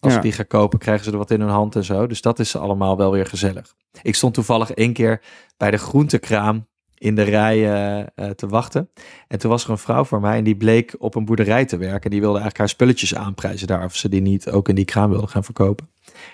[0.03, 0.19] Als Ja.
[0.19, 2.07] ze die gaan kopen, krijgen ze er wat in hun hand en zo.
[2.07, 3.75] Dus dat is allemaal wel weer gezellig.
[4.03, 5.23] Ik stond toevallig één keer
[5.57, 8.91] bij de groentekraam in de rij eh, eh, te wachten.
[9.29, 11.77] En toen was er een vrouw voor mij en die bleek op een boerderij te
[11.77, 12.11] werken.
[12.11, 15.11] Die wilde eigenlijk haar spulletjes aanprijzen daar, of ze die niet ook in die kraam
[15.11, 15.89] wilde gaan verkopen.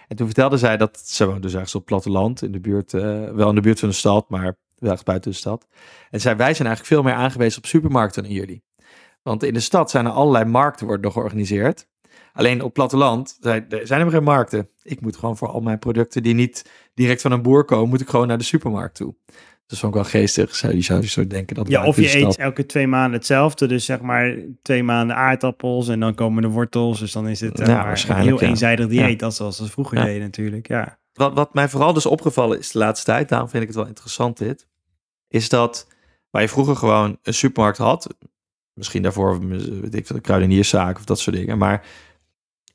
[0.09, 2.95] En toen vertelde zij dat ze woonde dus ergens op het platteland, in de buurt,
[2.95, 5.67] eh, wel in de buurt van de stad, maar wel echt buiten de stad.
[6.11, 8.63] En zei, wij zijn eigenlijk veel meer aangewezen op supermarkten dan jullie.
[9.23, 11.87] Want in de stad zijn er allerlei markten worden nog georganiseerd.
[12.39, 14.69] Alleen op platteland zijn er zijn er geen markten.
[14.83, 18.01] Ik moet gewoon voor al mijn producten die niet direct van een boer komen, moet
[18.01, 19.15] ik gewoon naar de supermarkt toe.
[19.67, 20.55] Dat vond ik wel geestig.
[20.57, 23.13] Zou je zou je zo denken dat Ja, of je de eet elke twee maanden
[23.13, 23.67] hetzelfde.
[23.67, 26.99] Dus zeg maar twee maanden aardappels en dan komen de wortels.
[26.99, 28.49] Dus dan is het Ja, maar, een waarschijnlijk, heel ja.
[28.49, 29.21] eenzijdig dieet.
[29.21, 29.27] Ja.
[29.27, 30.05] Als zoals ze vroeger Ja.
[30.05, 30.99] deden natuurlijk, ja.
[31.13, 33.87] Wat, wat mij vooral dus opgevallen is de laatste tijd, daarom vind ik het wel
[33.87, 34.67] interessant dit,
[35.29, 35.87] is dat
[36.31, 38.15] waar je vroeger gewoon een supermarkt had,
[38.73, 41.85] misschien daarvoor, weet ik een kruidenierszaak of dat soort dingen, maar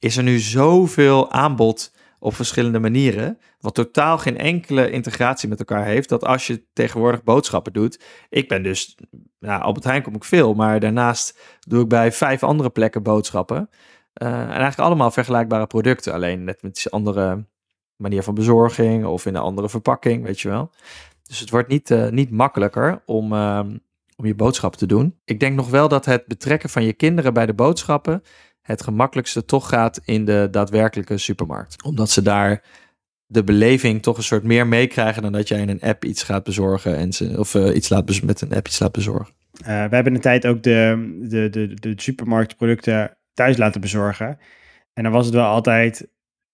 [0.04, 5.86] is er nu zoveel aanbod op verschillende manieren, wat totaal geen enkele integratie met elkaar
[5.86, 8.98] heeft, dat als je tegenwoordig boodschappen doet, ik ben dus,
[9.40, 13.70] nou, Albert Heijn kom ik veel, maar daarnaast doe ik bij vijf andere plekken boodschappen.
[14.14, 17.46] Eh, en eigenlijk allemaal vergelijkbare producten, alleen net met een andere
[17.96, 20.72] manier van bezorging of in een andere verpakking, weet je wel.
[21.24, 23.78] Dus het wordt niet, eh, niet makkelijker om, ehm,
[24.16, 25.20] om je boodschappen te doen.
[25.26, 28.24] Ik denk nog wel dat het betrekken van je kinderen bij de boodschappen
[28.64, 31.84] het gemakkelijkste toch gaat in de daadwerkelijke supermarkt.
[31.84, 32.62] Omdat ze daar
[33.26, 36.44] de beleving toch een soort meer meekrijgen dan dat jij in een app iets gaat
[36.44, 39.34] bezorgen en ze, of eh, iets laat met een app iets laat bezorgen.
[39.54, 44.38] Eh, we hebben een tijd ook de, de, de, de supermarktproducten thuis laten bezorgen.
[44.94, 46.08] En dan was het wel altijd...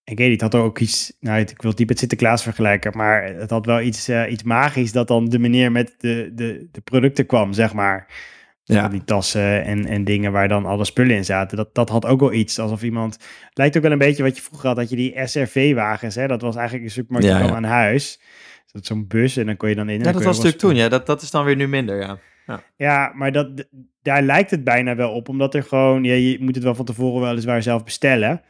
[0.04, 1.14] Ik weet niet, het had ook iets...
[1.20, 4.92] Nou, ik wil het met Sinterklaas vergelijken, maar het had wel iets, eh, iets magisch
[4.92, 8.08] dat dan de meneer met de, de, de producten kwam, zeg maar.
[8.76, 8.88] Ja.
[8.88, 11.58] Die tassen en, en dingen waar dan alle spullen in zaten.
[11.58, 12.60] Dat, dat had ook wel iets.
[12.60, 13.14] Alsof iemand.
[13.14, 14.76] Het lijkt ook wel een beetje wat je vroeger had.
[14.76, 16.16] Dat je die SRV-wagens.
[16.16, 17.56] hè Dat was eigenlijk een supermarkt Ja, ja.
[17.56, 18.20] aan huis.
[18.64, 19.98] Dus dat zo'n bus en dan kon je dan in.
[19.98, 20.76] Ja, dat was natuurlijk toen.
[20.76, 22.18] Ja, dat, dat is dan weer nu minder, ja.
[22.76, 23.68] Ja, maar dat,
[24.02, 25.30] daar lijkt het bijna wel op.
[25.30, 26.04] Omdat er gewoon.
[26.04, 28.42] Ja, je moet het wel van tevoren weliswaar zelf bestellen.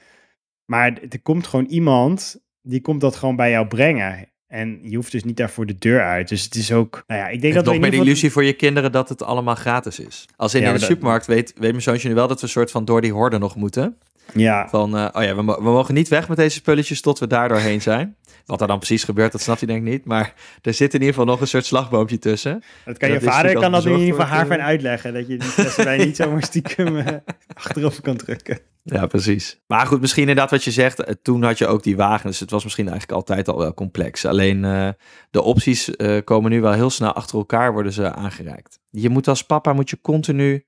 [0.65, 2.47] Maar er komt gewoon iemand.
[2.61, 4.30] Die komt dat gewoon bij jou brengen.
[4.50, 6.28] En je hoeft dus niet daar voor de deur uit.
[6.30, 7.04] Dus het is ook.
[7.08, 9.24] Nou ja, ik denk dat we nog meer de illusie voor je kinderen dat het
[9.24, 10.26] allemaal gratis is.
[10.36, 12.43] Als in, Ja, in de dat- supermarkt weet, weet mijn zoontje nu wel dat we
[12.45, 13.97] een soort van door die horde nog moeten.
[14.34, 17.28] Ja, Van, eh, oh ja, we, we mogen niet weg met deze spulletjes tot we
[17.28, 18.16] daar doorheen zijn.
[18.50, 20.06] Wat er dan precies gebeurt, dat snapt hij denk ik niet.
[20.06, 22.64] Maar er zit in ieder geval nog een soort slagboompje tussen.
[22.86, 25.14] Dat kan je Dat vader kan dat in ieder geval haar wordt, fijn uitleggen.
[25.14, 27.16] Dat je die flessen bij niet zomaar stiekem eh,
[27.54, 28.60] achterover kan drukken.
[28.84, 29.60] Ja, precies.
[29.68, 31.00] Maar goed, misschien inderdaad wat je zegt.
[31.04, 33.74] eh, Toen had je ook die wagen, dus het was misschien eigenlijk altijd al wel
[33.74, 34.26] complex.
[34.26, 34.89] Alleen eh,
[35.32, 38.80] de opties eh, komen nu wel heel snel achter elkaar, worden ze aangereikt.
[38.89, 40.66] Je moet als papa moet je continu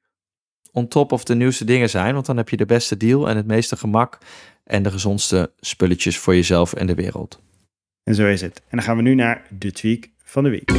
[0.71, 3.37] on top of de nieuwste dingen zijn, want dan heb je de beste deal en
[3.37, 4.17] het meeste gemak
[4.63, 7.39] en de gezondste spulletjes voor jezelf en de wereld.
[8.03, 8.57] En zo is het.
[8.57, 10.69] En dan gaan we nu naar de tweak van de week.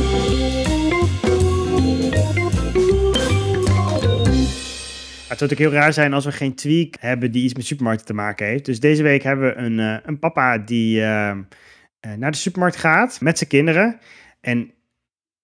[5.28, 8.06] Het zou natuurlijk heel raar zijn als we geen tweak hebben die iets met supermarkten
[8.06, 8.64] te maken heeft.
[8.64, 11.36] Dus deze week hebben we een, eh, een papa die eh, eh,
[12.16, 13.98] naar de supermarkt gaat met zijn kinderen.
[14.40, 14.72] En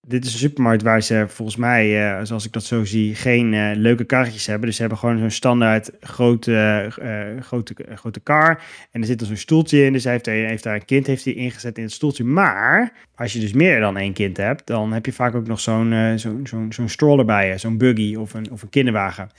[0.08, 3.54] dit is een supermarkt waar ze volgens mij, eh, zoals ik dat zo zie, geen
[3.54, 4.66] eh, leuke karretjes hebben.
[4.66, 6.54] Dus ze hebben gewoon zo'n standaard grote,
[7.00, 8.62] eh, grote, grote kar.
[8.90, 9.92] En er zit er zo'n stoeltje in.
[9.92, 12.24] Dus hij heeft, hij heeft daar een kind heeft hij ingezet in het stoeltje.
[12.24, 15.60] Maar als je dus meer dan één kind hebt, dan heb je vaak ook nog
[15.60, 17.58] zo'n zo'n zo'n zo'n stroller bij je.
[17.58, 19.30] Zo'n buggy of een, of een kinderwagen.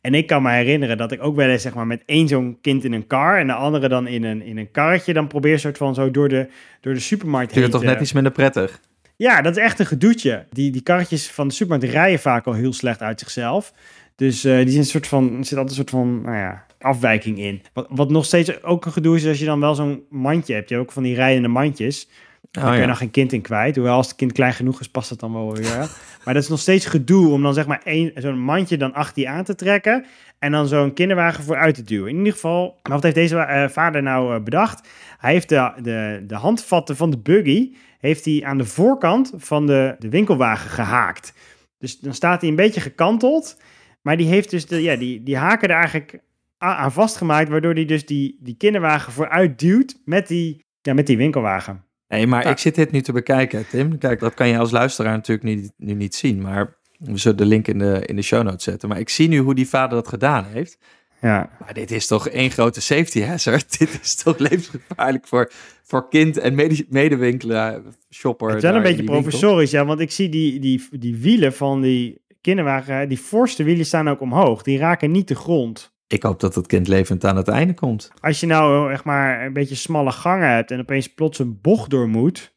[0.00, 2.58] En ik kan me herinneren dat ik ook wel eens zeg maar, met één zo'n
[2.60, 5.58] kind in een kar en de andere dan in een, in een karretje, dan probeer
[5.58, 6.48] soort van zo door de,
[6.80, 8.80] door de supermarkt Vind je heen het toch net iets minder prettig?
[9.20, 10.46] Ja, dat is echt een gedoetje.
[10.50, 13.72] Die, die karretjes van de supermarkt rijden vaak al heel slecht uit zichzelf.
[14.16, 16.66] Dus eh, die zijn een soort van, er zit altijd een soort van, nou ja,
[16.78, 17.62] afwijking in.
[17.72, 20.68] Wat, wat nog steeds ook een gedoe is, als je dan wel zo'n mandje hebt.
[20.68, 22.08] Je hebt ook van die rijdende mandjes.
[22.50, 22.88] Daar Oh, kun je ja.
[22.88, 23.74] nog geen kind in kwijt.
[23.74, 25.76] Hoewel als het kind klein genoeg is, past het dan wel weer.
[26.24, 27.82] maar dat is nog steeds gedoe om dan zeg maar
[28.14, 30.04] zo'n mandje dan achter je aan te trekken.
[30.38, 32.10] En dan zo'n kinderwagen vooruit te duwen.
[32.10, 34.88] In ieder geval, maar wat heeft deze eh, vader nou eh, bedacht?
[35.18, 39.66] Hij heeft de, de, de handvatten van de buggy heeft hij aan de voorkant van
[39.66, 41.32] de, de winkelwagen gehaakt.
[41.78, 43.56] Dus dan staat hij een beetje gekanteld.
[44.02, 46.18] Maar die heeft dus de, ja, die, die haken er eigenlijk
[46.58, 47.48] aan vastgemaakt.
[47.48, 51.84] Waardoor hij dus die, die kinderwagen vooruit duwt met die, ja, met die winkelwagen.
[52.08, 52.50] Nee, maar Ja.
[52.50, 53.98] ik zit dit nu te bekijken, Tim.
[53.98, 56.40] Kijk, dat kan je als luisteraar natuurlijk niet, nu niet zien.
[56.40, 58.88] Maar we zullen de link in de, in de show notes zetten.
[58.88, 60.78] Maar ik zie nu hoe die vader dat gedaan heeft.
[61.20, 61.50] Ja.
[61.60, 63.78] Maar dit is toch één grote safety hazard?
[63.78, 65.50] dit is toch levensgevaarlijk voor,
[65.82, 68.48] voor kind en mede, medewinkelaar, shopper.
[68.48, 71.80] Het is wel een beetje professorisch, ja, want ik zie die, die, die wielen van
[71.80, 74.62] die kinderwagen, die voorste wielen staan ook omhoog.
[74.62, 75.92] Die raken niet de grond.
[76.06, 78.10] Ik hoop dat het kind levend aan het einde komt.
[78.20, 81.90] Als je nou echt maar een beetje smalle gangen hebt en opeens plots een bocht
[81.90, 82.54] door moet.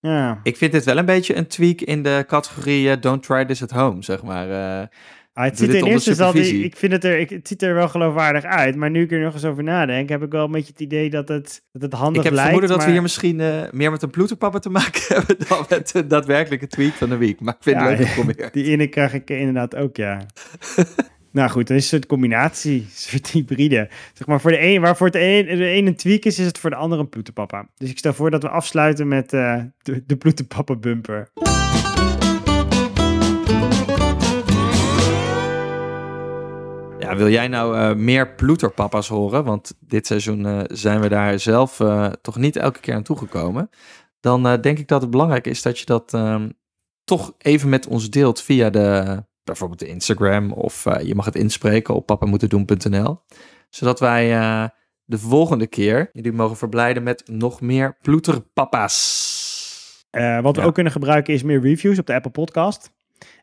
[0.00, 3.44] Ja, Ik vind dit wel een beetje een tweak in de categorie eh, don't try
[3.44, 4.50] this at home, zeg maar.
[4.50, 4.86] Eh,
[5.32, 7.74] Ah, het ziet er in eerste instantie, ik vind het er, ik, het ziet er
[7.74, 10.50] wel geloofwaardig uit, maar nu ik er nog eens over nadenk, heb ik wel een
[10.50, 12.42] beetje het idee dat het, dat het handig ik heb lijkt.
[12.50, 15.64] vermoeden dat maar- we hier misschien eh, meer met een ploeterpapa te maken hebben dan
[15.68, 17.40] met de daadwerkelijke tweak van de week.
[17.40, 18.52] Maar ik vind Ja, het leuk geprobeerd.
[18.52, 20.20] Die ene krijg ik inderdaad ook, ja.
[21.32, 23.88] nou goed, dan is het een soort combinatie, een soort hybride.
[24.14, 26.46] Zeg maar, voor de een, waar voor de een, de een een tweak is, is
[26.46, 27.68] het voor de ander een ploeterpapa.
[27.76, 31.30] Dus ik stel voor dat we afsluiten met eh, de, de ploeterpapa bumper.
[37.00, 39.44] Ja, wil jij nou eh, meer ploeterpapa's horen?
[39.44, 43.70] Want dit seizoen eh, zijn we daar zelf eh, toch niet elke keer aan toegekomen.
[44.20, 46.50] Dan denk ik dat het belangrijk is dat je dat ehm,
[47.04, 50.52] toch even met ons deelt via de, bijvoorbeeld de Instagram.
[50.52, 53.20] Of je mag het inspreken op papamoetendoen.nl.
[53.68, 54.28] Zodat wij
[55.04, 60.06] de volgende keer jullie mogen verblijden met nog meer ploeterpapa's.
[60.42, 62.92] Wat we ook kunnen gebruiken is meer reviews op de Apple Podcast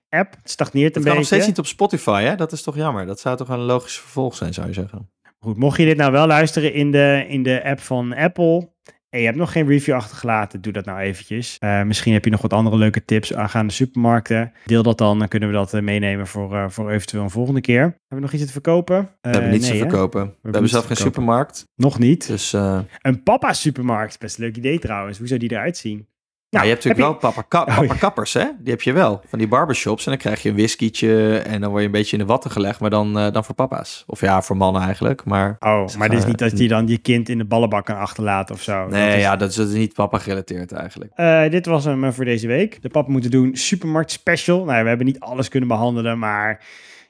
[0.09, 0.35] app.
[0.41, 1.35] Het stagneert een Het kan nog beetje.
[1.35, 2.35] steeds niet op Spotify, hè?
[2.35, 3.05] Dat is toch jammer.
[3.05, 5.11] Dat zou toch een logisch vervolg zijn, zou je zeggen.
[5.39, 8.69] Goed, mocht je dit nou wel luisteren in de, in de app van Apple
[9.09, 11.57] en je hebt nog geen review achtergelaten, doe dat nou eventjes.
[11.59, 14.51] Eh, misschien heb je nog wat andere leuke tips aangaande supermarkten.
[14.65, 17.61] Deel dat dan, dan kunnen we dat eh, meenemen voor, eh, voor eventueel een volgende
[17.61, 17.81] keer.
[17.81, 19.09] Hebben we nog iets te verkopen?
[19.21, 20.25] We hebben niets nee, te verkopen.
[20.25, 21.21] We, hebben zelf geen verkopen.
[21.21, 21.63] supermarkt.
[21.75, 22.27] Nog niet.
[22.27, 25.17] Dus Een papa supermarkt, best een leuk idee trouwens.
[25.17, 26.07] Hoe zou die eruit zien?
[26.49, 28.43] Nou, je hebt natuurlijk wel papa, ka- Oh, papa kappers, hè?
[28.59, 29.21] Die heb je wel.
[29.27, 30.05] Van die barbershops.
[30.05, 32.51] En dan krijg je een whiskietje en dan word je een beetje in de watten
[32.51, 32.79] gelegd.
[32.79, 34.03] Maar dan, eh, dan voor papa's.
[34.07, 35.25] Of ja, voor mannen eigenlijk.
[35.25, 37.97] Maar Oh, maar dit is niet dat je dan je kind in de ballenbak kan
[37.97, 38.87] achterlaten of zo.
[38.87, 41.11] nee, Dat is- ja, dat is, dat is niet papa gerelateerd eigenlijk.
[41.15, 42.81] Eh, dit was hem voor deze week.
[42.81, 44.63] De papa moeten doen supermarkt special.
[44.65, 46.63] Nou, we hebben niet alles kunnen behandelen, maar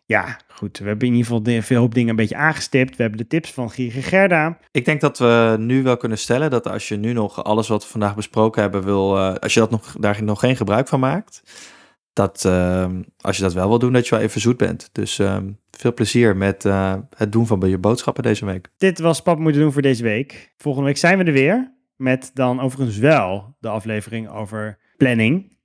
[0.08, 0.78] ja, goed.
[0.78, 2.96] We hebben in ieder geval veel hoop dingen een beetje aangestipt.
[2.96, 4.58] We hebben de tips van Gierige Gerda.
[4.72, 7.84] Ik denk dat we nu wel kunnen stellen dat als je nu nog alles wat
[7.84, 11.00] we vandaag besproken hebben wil, eh, als je dat nog, daar nog geen gebruik van
[11.00, 11.42] maakt,
[12.18, 12.90] dat eh,
[13.22, 14.90] als je dat wel wil doen, dat je wel even zoet bent.
[14.92, 15.38] Dus eh,
[15.72, 18.70] veel plezier met eh, het doen van je boodschappen deze week.
[18.78, 20.54] Dit was papa moeten doen voor deze week.
[20.58, 25.58] Volgende week zijn we er weer met dan overigens wel de aflevering over planning.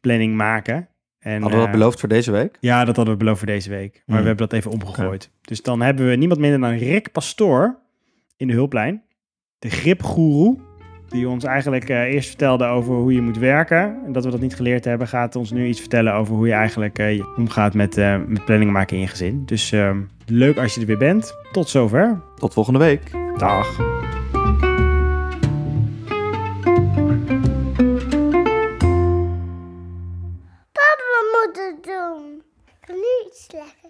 [0.00, 0.88] Planning maken.
[1.28, 2.56] En, Hadden we dat eh, beloofd voor deze week?
[2.60, 3.92] Ja, dat hadden we beloofd voor deze week.
[3.92, 4.16] Maar Hmm.
[4.16, 5.30] we hebben dat even omgegooid.
[5.40, 7.78] Dus dan hebben we niemand minder dan Rick Pastoor
[8.36, 9.02] in de hulplijn.
[9.58, 10.58] De gripgoeroe.
[11.08, 13.98] Die ons eigenlijk eh, eerst vertelde over hoe je moet werken.
[14.06, 16.52] En dat we dat niet geleerd hebben, gaat ons nu iets vertellen over hoe je
[16.52, 19.42] eigenlijk eh, omgaat met, eh, met planning maken in je gezin.
[19.46, 21.34] Dus ehm, leuk als je er weer bent.
[21.52, 22.20] Tot zover.
[22.36, 23.10] Tot volgende week.
[23.36, 23.76] Dag.
[31.48, 32.42] moeten doen.
[32.66, 33.87] Ik kan Niet slecht.